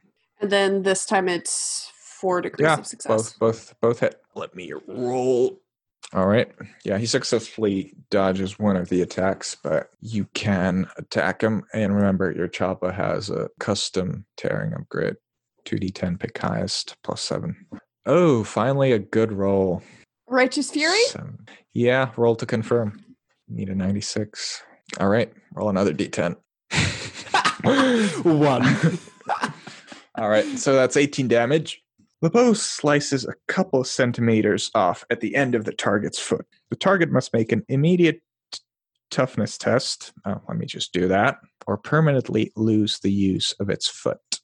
[0.42, 3.34] and then this time it's four degrees Yeah, of success.
[3.34, 4.22] both both both hit.
[4.36, 5.60] Let me roll.
[6.14, 6.51] All right.
[6.84, 11.64] Yeah, he successfully dodges one of the attacks, but you can attack him.
[11.74, 15.16] And remember, your Choppa has a custom tearing upgrade.
[15.66, 17.55] 2d10 pick highest plus seven.
[18.05, 19.84] Oh, finally a good roll.
[20.28, 21.01] Righteous Fury?
[21.07, 21.45] Seven.
[21.74, 23.03] Yeah, roll to confirm.
[23.47, 24.64] Need a 96.
[24.99, 26.36] All right, roll another d10.
[28.24, 28.64] One.
[30.18, 31.84] All right, so that's 18 damage.
[32.22, 36.46] The bow slices a couple centimeters off at the end of the target's foot.
[36.70, 38.60] The target must make an immediate t-
[39.10, 40.12] toughness test.
[40.26, 41.40] Oh, let me just do that.
[41.66, 44.42] Or permanently lose the use of its foot.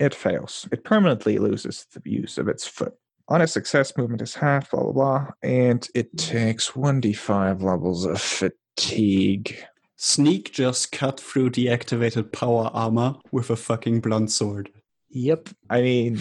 [0.00, 0.66] It fails.
[0.72, 2.94] It permanently loses the use of its foot.
[3.28, 5.26] on a success, movement is half, blah, blah, blah.
[5.42, 9.54] And it takes 1d5 levels of fatigue.
[9.96, 14.70] Sneak just cut through the activated power armor with a fucking blunt sword.
[15.10, 15.48] Yep.
[15.70, 16.18] I mean,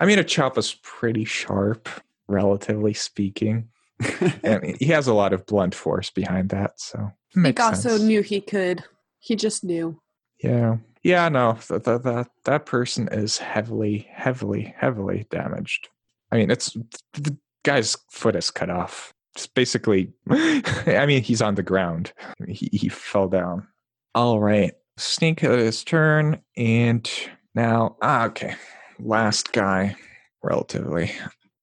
[0.00, 1.88] I mean, a chop is pretty sharp,
[2.28, 3.68] relatively speaking.
[4.44, 8.02] I mean, he has a lot of blunt force behind that, so Nick also sense.
[8.02, 8.84] knew he could.
[9.20, 10.00] He just knew.
[10.42, 11.28] Yeah, yeah.
[11.28, 15.88] No, that that that that person is heavily, heavily, heavily damaged.
[16.32, 16.76] I mean, it's
[17.12, 19.12] the guy's foot is cut off.
[19.36, 22.12] It's basically, I mean, he's on the ground.
[22.48, 23.66] He he fell down.
[24.14, 27.10] All right, sneak had his turn, and
[27.54, 28.54] now ah, okay,
[28.98, 29.96] last guy,
[30.42, 31.12] relatively.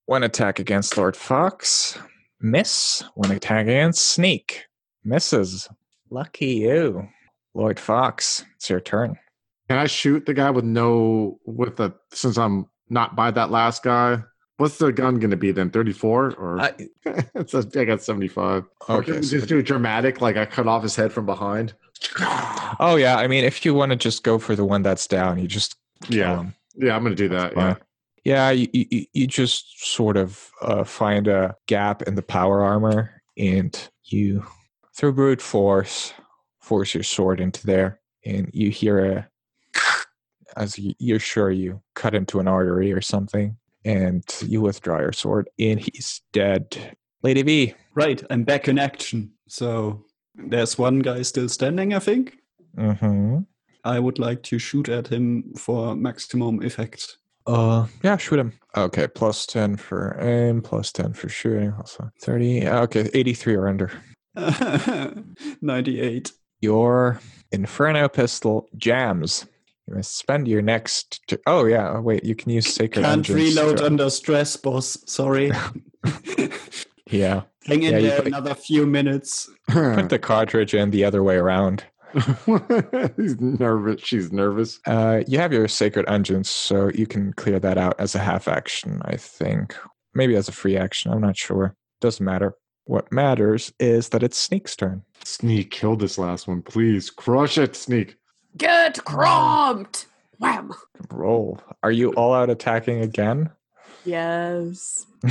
[0.06, 1.98] One attack against Lord Fox,
[2.40, 3.04] miss.
[3.16, 4.66] One attack against Sneak,
[5.04, 5.70] misses.
[6.10, 7.08] Lucky you,
[7.54, 8.44] Lord Fox.
[8.56, 9.18] It's your turn.
[9.70, 13.84] Can I shoot the guy with no with the since I'm not by that last
[13.84, 14.22] guy?
[14.58, 15.72] What's the gun going to be then?
[15.72, 16.74] 34 or I,
[17.36, 18.66] it's a, I got 75.
[18.90, 21.26] Okay, can we so just do it dramatic like I cut off his head from
[21.26, 21.74] behind.
[22.80, 25.40] oh yeah, I mean, if you want to just go for the one that's down,
[25.40, 25.78] you just
[26.10, 26.38] Yeah.
[26.38, 26.56] him.
[26.76, 27.56] Yeah, I'm going to do that.
[27.56, 27.76] Yeah.
[28.24, 33.20] Yeah, you, you, you just sort of uh, find a gap in the power armor,
[33.36, 34.46] and you,
[34.96, 36.14] through brute force,
[36.60, 39.28] force your sword into there, and you hear a,
[40.56, 45.14] as you, you're sure you cut into an artery or something, and you withdraw your
[45.14, 46.96] sword, and he's dead.
[47.24, 47.74] Lady V.
[47.96, 49.32] Right, I'm back in action.
[49.48, 52.38] So there's one guy still standing, I think.
[52.78, 53.40] Mm-hmm.
[53.84, 57.18] I would like to shoot at him for maximum effect.
[57.48, 58.54] Uh, yeah, shoot him.
[58.78, 61.74] Okay, plus 10 for aim, plus 10 for shooting.
[61.74, 62.68] Also 30.
[62.68, 63.92] Okay, 83 or under.
[65.62, 66.32] 98.
[66.62, 67.20] Your
[67.52, 69.46] Inferno pistol jams.
[69.88, 71.22] You must spend your next.
[71.28, 71.94] T- oh, yeah.
[71.96, 74.98] oh, Wait, you can use Sacred Can't reload to- under stress, boss.
[75.08, 75.52] Sorry.
[77.10, 77.42] Yeah.
[77.66, 79.50] Hang in Yeah, there put- another few minutes.
[79.68, 81.84] Put the cartridge in the other way around.
[83.18, 84.02] He's nervous.
[84.02, 84.80] She's nervous.
[84.86, 88.48] Uh, you have your Sacred Engines, so you can clear that out as a half
[88.48, 89.76] action, I think.
[90.14, 91.12] Maybe as a free action.
[91.12, 91.76] I'm not sure.
[92.02, 92.56] Doesn't matter.
[92.86, 95.04] What matters is that it's Sneak's turn.
[95.24, 97.10] Sneak, kill this last one, please.
[97.10, 98.18] Crush it, Sneak.
[98.58, 100.08] Get crumped!
[100.40, 100.72] Wham!
[101.10, 101.60] Roll.
[101.84, 103.50] Are you all out attacking again?
[104.04, 105.06] Yes.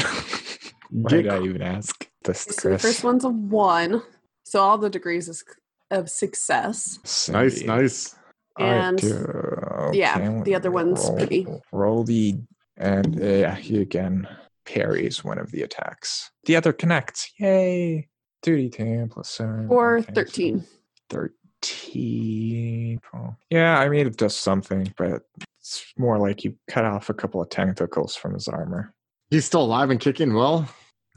[0.90, 4.02] Why Get did I even ask this, So the first one's a one.
[4.44, 5.44] So all the degrees is
[5.90, 7.28] of success.
[7.30, 8.14] Nice, nice.
[8.58, 12.36] All right, And do- yeah, okay, the other one's roll, pretty- Roll the
[12.76, 14.26] and uh, yeah, he again
[14.66, 16.30] parries one of the attacks.
[16.46, 17.30] The other connects.
[17.38, 18.08] Yay!
[18.42, 19.66] Two d ten plus seven.
[19.68, 20.64] Or okay, so 13.
[21.10, 23.00] Thirteen.
[23.14, 25.22] oh, Yeah, I mean it does something, but
[25.60, 28.92] it's more like you cut off a couple of tentacles from his armor.
[29.30, 30.68] He's still alive and kicking well.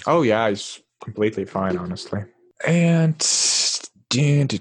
[0.05, 2.23] Oh yeah, he's completely fine, honestly.
[2.65, 3.21] And
[4.13, 4.59] dun, dun,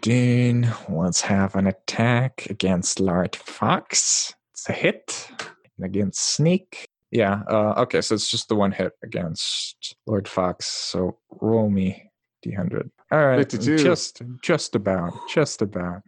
[0.62, 4.32] dun, let's have an attack against Lord Fox.
[4.53, 5.28] It's a hit.
[5.76, 6.86] And against Sneak.
[7.11, 10.66] Yeah, uh, okay, so it's just the one hit against Lord Fox.
[10.66, 12.11] So roll me
[12.46, 12.88] D100.
[13.11, 13.76] All right, 52.
[13.76, 16.00] just just about, just about.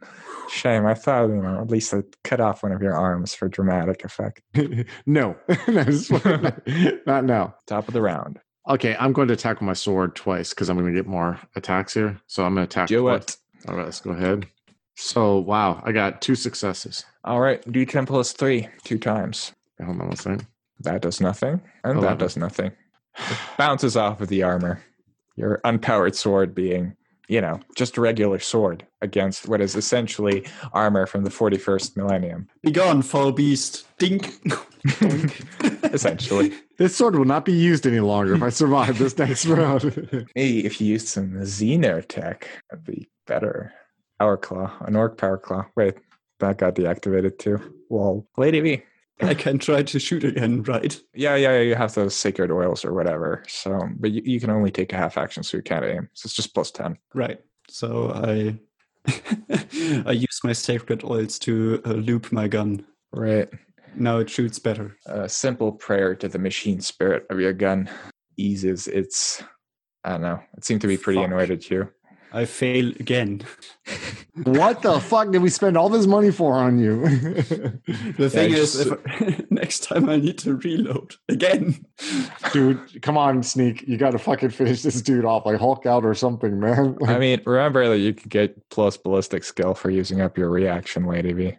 [0.49, 0.87] Shame.
[0.87, 4.05] I thought, you know, at least I cut off one of your arms for dramatic
[4.07, 4.41] effect.
[5.07, 5.37] no,
[7.07, 7.57] not now.
[7.67, 8.41] Top of the round.
[8.69, 11.39] Okay, I'm going to attack with my sword twice because I'm going to get more
[11.55, 12.19] attacks here.
[12.27, 12.89] So I'm going to attack.
[12.89, 13.23] Do twice.
[13.23, 13.37] it.
[13.69, 14.47] All right, let's go ahead.
[14.97, 17.05] So wow, I got two successes.
[17.25, 19.53] All right, D10 plus three, two times.
[19.83, 20.47] Hold on one second.
[20.81, 22.03] That does nothing, and Eleven.
[22.03, 22.73] that does nothing.
[23.17, 24.83] It bounces off of the armor.
[25.37, 26.97] Your unpowered sword being,
[27.29, 32.49] you know, just a regular sword against what is essentially armor from the 41st millennium,
[32.63, 33.87] Be gone, foul beast.
[33.99, 34.31] Dink.
[35.85, 36.53] essentially.
[36.77, 40.27] This sword will not be used any longer if I survive this next round.
[40.35, 43.73] Maybe if you used some Xener tech, that'd be better.
[44.19, 45.67] Power Claw, an Orc Power Claw.
[45.77, 45.95] Wait,
[46.41, 47.61] that got deactivated too.
[47.89, 48.83] Well, Lady V.
[49.21, 51.01] I can try to shoot again, right?
[51.15, 53.45] Yeah, yeah, yeah, you have those sacred oils or whatever.
[53.49, 56.09] So, but you, you can only take a half action, so you can't aim.
[56.15, 56.99] So it's just plus 10.
[57.15, 57.41] Right.
[57.69, 58.59] So I
[60.07, 62.85] I use my sacred oils to uh, loop my gun.
[63.13, 63.49] Right.
[63.97, 64.97] Now it shoots better.
[65.07, 67.89] A simple prayer to the machine spirit of your gun
[68.37, 69.43] eases its.
[70.03, 70.41] I don't know.
[70.57, 71.27] It seemed to be pretty Fuck.
[71.29, 71.89] annoyed at you.
[72.35, 73.43] I fail again.
[74.43, 77.05] what the fuck did we spend all this money for on you?
[78.19, 81.85] The thing I is, just- if next time I need to reload again.
[82.53, 83.83] dude, come on, Sneak.
[83.87, 86.97] You got to fucking finish this dude off, like Hulk out or something, man.
[87.07, 91.07] I mean, remember that you could get plus ballistic skill for using up your reaction,
[91.07, 91.57] Lady V.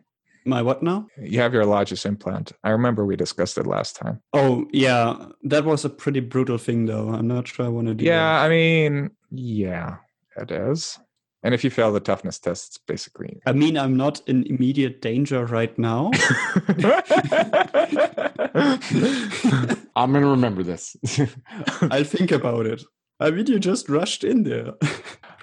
[0.48, 1.08] My what now?
[1.18, 2.52] You have your Logis implant.
[2.64, 4.22] I remember we discussed it last time.
[4.34, 5.26] Oh, yeah.
[5.44, 7.10] That was a pretty brutal thing, though.
[7.10, 9.98] I'm not sure I want to do Yeah, I mean, yeah,
[10.38, 11.00] it is.
[11.44, 13.40] And if you fail the toughness test, it's basically.
[13.46, 16.10] I mean, I'm not in immediate danger right now.
[19.96, 20.96] I'm gonna remember this.
[21.92, 22.84] I'll think about it.
[23.20, 24.74] I mean, you just rushed in there.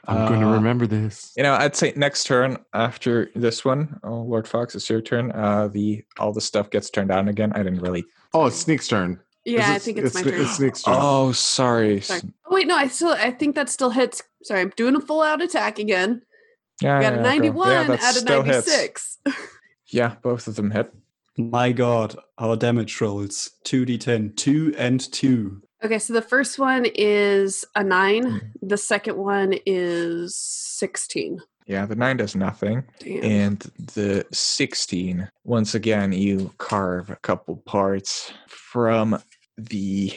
[0.06, 1.32] I'm gonna Uh, remember this.
[1.36, 5.30] You know, I'd say next turn after this one, oh, Lord Fox, it's your turn.
[5.32, 7.52] Uh, the all the stuff gets turned on again.
[7.54, 8.04] I didn't really.
[8.34, 9.20] Oh, it's Sneak's turn.
[9.44, 10.40] Yeah, I think it's, my turn.
[10.40, 10.94] It's Sneak's turn.
[10.98, 12.00] Oh, sorry.
[12.00, 12.20] Sorry.
[12.46, 14.22] Oh wait, no, I still I think that still hits.
[14.42, 16.22] Sorry, I'm doing a full out attack again.
[16.80, 19.18] Yeah, We got yeah, a 91 Yeah, out of 96.
[19.86, 20.90] Yeah, both of them hit.
[21.36, 25.62] My god, our damage rolls 2d10, 2 and 2.
[25.84, 27.88] Okay, so the first one is a Hmm.
[27.88, 28.52] 9.
[28.62, 31.40] The second one is 16.
[31.66, 32.84] Yeah, the nine does nothing.
[32.98, 33.22] Damn.
[33.24, 33.58] And
[33.94, 39.22] the 16, once again, you carve a couple parts from
[39.56, 40.12] the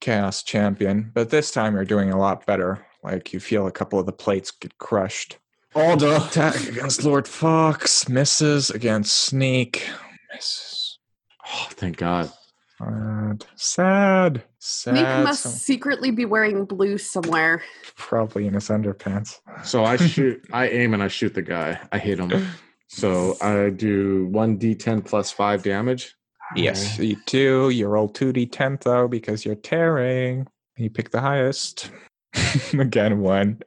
[0.00, 2.84] Chaos Champion, but this time you're doing a lot better.
[3.02, 5.38] Like you feel a couple of the plates get crushed.
[5.74, 6.18] Order!
[6.28, 9.88] Attack against Lord Fox, misses against Sneak,
[10.32, 10.98] misses.
[11.46, 12.30] Oh, thank God.
[12.78, 13.44] Sad.
[13.56, 14.42] Sad.
[14.58, 14.94] Sad.
[14.94, 17.62] Sneak must Some- secretly be wearing blue somewhere.
[17.96, 19.40] probably in his underpants.
[19.64, 21.80] So I shoot, I aim and I shoot the guy.
[21.92, 22.46] I hit him.
[22.86, 26.14] So I do one d10 plus five damage.
[26.56, 27.70] Yes, you do.
[27.70, 30.46] You roll 2d10 though because you're tearing.
[30.76, 31.90] You pick the highest.
[32.72, 33.60] Again, one.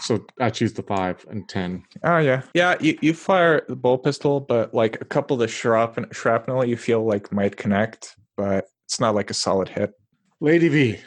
[0.00, 1.84] So I choose the five and ten.
[2.02, 2.42] Oh, yeah.
[2.54, 6.64] Yeah, you, you fire the bolt pistol, but like a couple of the shrap- shrapnel
[6.64, 9.92] you feel like might connect, but it's not like a solid hit.
[10.40, 10.98] Lady V,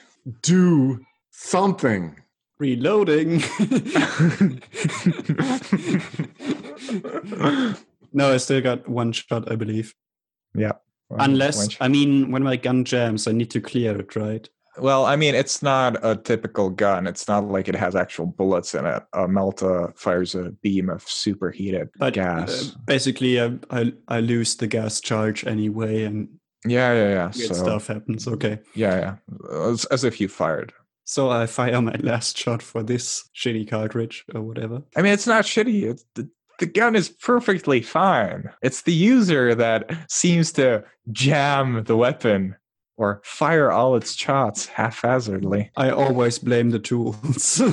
[0.41, 0.99] do
[1.31, 2.15] something.
[2.59, 3.43] Reloading!
[8.13, 9.93] no, I still got one shot, I believe.
[10.53, 10.71] One-
[11.09, 14.47] Unless, one- I mean, when my gun jams, I need to clear it, right?
[14.79, 17.07] Well, I mean, it's not a typical gun.
[17.07, 19.01] It's not like it has actual bullets in it.
[19.13, 22.73] A Melta fires a beam of superheated But gas.
[22.75, 26.29] uh, basically, I, I, I lose the gas charge anyway, and
[26.63, 27.31] yeah, yeah, yeah.
[27.35, 28.27] weird So, stuff happens.
[28.27, 28.59] Okay.
[28.75, 29.17] yeah,
[29.49, 29.59] yeah.
[29.67, 30.73] As, as if you fired.
[31.05, 34.83] So I fire my last shot for this shitty cartridge or whatever.
[34.95, 35.89] I mean, it's not shitty.
[35.89, 36.29] It's the,
[36.59, 38.49] the gun is perfectly fine.
[38.61, 42.55] It's the user that seems to jam the weapon
[42.97, 45.69] or fire all its shots haphazardly.
[45.77, 47.61] I always blame the tools.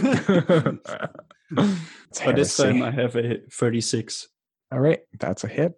[2.24, 4.28] But this time I have a 36.
[4.72, 5.74] all right, that's a hit.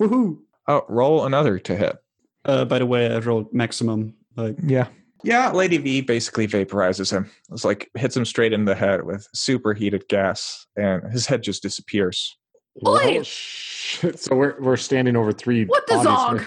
[0.00, 0.38] Woohoo!
[0.66, 1.96] Oh, roll another to hit.
[2.44, 4.14] Uh, by the way, I rolled maximum.
[4.36, 4.86] Like, Yeah.
[5.22, 7.30] Yeah, Lady V basically vaporizes him.
[7.52, 11.62] It's like hits him straight in the head with superheated gas, and his head just
[11.62, 12.38] disappears.
[12.86, 13.22] Oi!
[13.22, 15.64] So we're we're standing over three.
[15.66, 16.46] What the bodies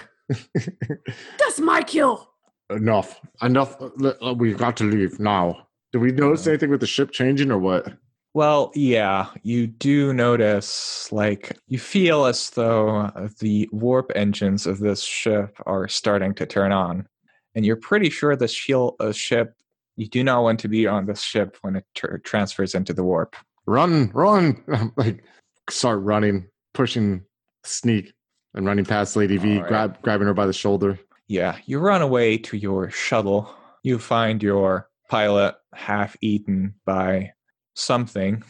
[1.38, 2.30] That's my kill.
[2.70, 3.20] Enough.
[3.42, 3.76] Enough.
[3.80, 5.66] Uh, We got to leave now.
[5.92, 7.92] Did we notice anything with the ship changing or what?
[8.32, 13.08] Well, yeah, you do notice, like, you feel as though
[13.38, 17.06] the warp engines of this ship are starting to turn on.
[17.54, 19.54] And you're pretty sure this shield, uh, ship,
[19.94, 23.04] you do not want to be on this ship when it tr- transfers into the
[23.04, 23.36] warp.
[23.66, 24.64] Run, run!
[24.96, 25.22] like
[25.70, 27.22] start running, pushing,
[27.64, 28.12] sneak,
[28.54, 29.68] and running past Lady V, All right.
[29.68, 30.98] grab grabbing her by the shoulder.
[31.28, 33.52] Yeah, you run away to your shuttle.
[33.82, 37.32] You find your pilot half eaten by
[37.74, 38.42] something.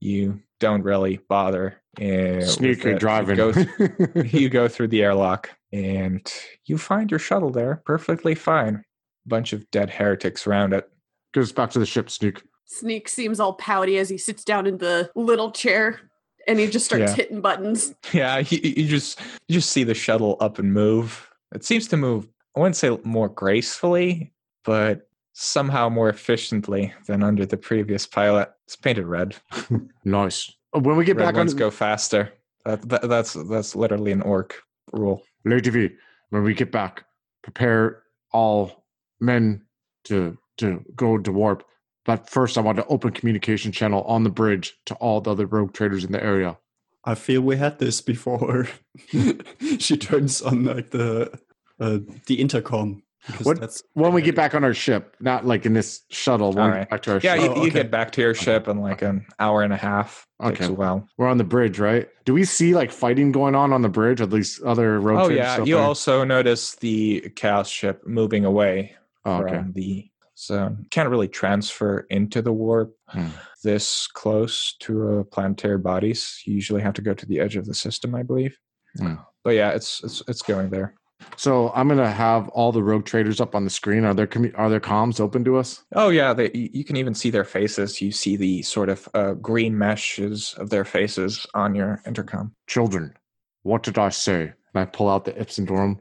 [0.00, 1.80] You don't really bother.
[2.00, 2.92] uh, with Sneaky it.
[2.94, 3.36] You driving.
[3.36, 3.68] go th-
[4.32, 6.30] you go through the airlock and
[6.66, 8.82] you find your shuttle there perfectly fine.
[9.26, 10.88] Bunch of dead heretics around it.
[11.34, 12.42] Goes back to the ship, sneak.
[12.66, 16.00] Sneak seems all pouty as he sits down in the little chair
[16.46, 17.14] and he just starts Yeah.
[17.16, 17.94] hitting buttons.
[18.12, 21.28] Yeah, you, you just you just see the shuttle up and move.
[21.54, 22.28] It seems to move.
[22.56, 24.32] I wouldn't say more gracefully,
[24.64, 28.50] but somehow more efficiently than under the previous pilot.
[28.66, 29.36] It's painted red.
[30.04, 30.50] Nice.
[30.74, 32.32] Uh, When we get red back on ones go faster.
[32.64, 34.60] That, that, that's that's literally an orc
[34.92, 35.22] rule.
[35.44, 35.90] Lady V,
[36.30, 37.04] when we get back,
[37.42, 38.84] prepare all
[39.20, 39.62] men
[40.04, 41.64] to to go to warp.
[42.06, 45.46] But first, I want to open communication channel on the bridge to all the other
[45.46, 46.56] rogue traders in the area.
[47.04, 48.68] I feel we had this before.
[49.78, 51.38] she turns on like the
[51.80, 53.02] uh, the intercom.
[53.26, 56.52] Because What- that's When we get back on our ship, not like in this shuttle.
[56.52, 56.80] When we Alright.
[56.82, 57.42] get back to our Yeah, ship.
[57.42, 57.70] you, Oh, you okay.
[57.70, 60.28] get back to your ship in like an hour and a half.
[60.40, 60.70] Takes Okay.
[60.70, 61.08] a while.
[61.18, 62.08] We're on the bridge, right?
[62.24, 64.20] Do we see like fighting going on on the bridge?
[64.20, 65.82] At least other rogue Oh traders yeah, you there?
[65.84, 68.94] also notice the chaos ship moving away
[69.24, 69.54] Oh, okay.
[69.56, 70.08] from the
[70.38, 70.86] zone.
[70.90, 73.28] Can't really transfer into the warp Hmm.
[73.62, 76.40] this close to a planetary bodies.
[76.44, 78.58] You usually have to go to the edge of the system, I believe.
[78.98, 79.14] Hmm.
[79.44, 80.94] But yeah, it's it's it's going there.
[81.36, 84.04] So I'm gonna have all the rogue traders up on the screen.
[84.04, 85.84] Are there are there comms open to us?
[85.94, 88.02] Oh yeah, they, you you can even see their faces.
[88.02, 92.52] You see the sort of uh, green meshes of their faces on your intercom.
[92.66, 93.14] Children,
[93.62, 94.52] what did I say?
[94.74, 96.00] And I pull out the Ipsendorum.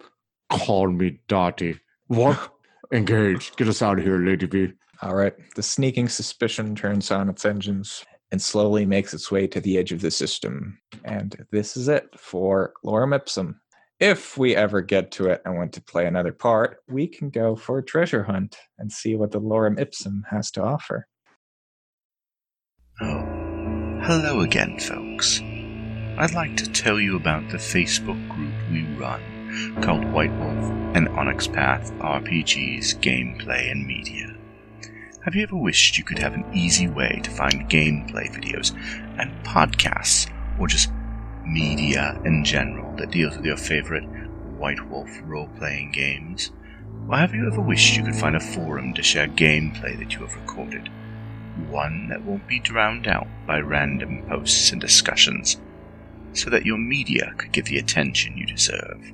[0.51, 1.79] Call me Dottie.
[2.07, 2.51] What?
[2.93, 3.55] Engage.
[3.55, 4.73] Get us out of here, Lady V.
[5.01, 5.33] All right.
[5.55, 9.91] The sneaking suspicion turns on its engines and slowly makes its way to the edge
[9.91, 10.79] of the system.
[11.03, 13.59] And this is it for Lorem Ipsum.
[13.99, 17.55] If we ever get to it and want to play another part, we can go
[17.55, 21.07] for a treasure hunt and see what the Lorem Ipsum has to offer.
[23.01, 23.25] Oh,
[24.03, 25.39] hello again, folks.
[26.17, 29.21] I'd like to tell you about the Facebook group we run
[29.81, 34.35] called White Wolf and Onyx Path RPGs Gameplay and Media.
[35.23, 38.75] Have you ever wished you could have an easy way to find gameplay videos
[39.17, 40.91] and podcasts, or just
[41.43, 44.03] media in general that deals with your favorite
[44.57, 46.51] White Wolf role playing games?
[47.09, 50.19] Or have you ever wished you could find a forum to share gameplay that you
[50.19, 50.89] have recorded?
[51.69, 55.59] One that won't be drowned out by random posts and discussions,
[56.33, 59.13] so that your media could get the attention you deserve.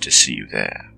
[0.00, 0.95] to see you there.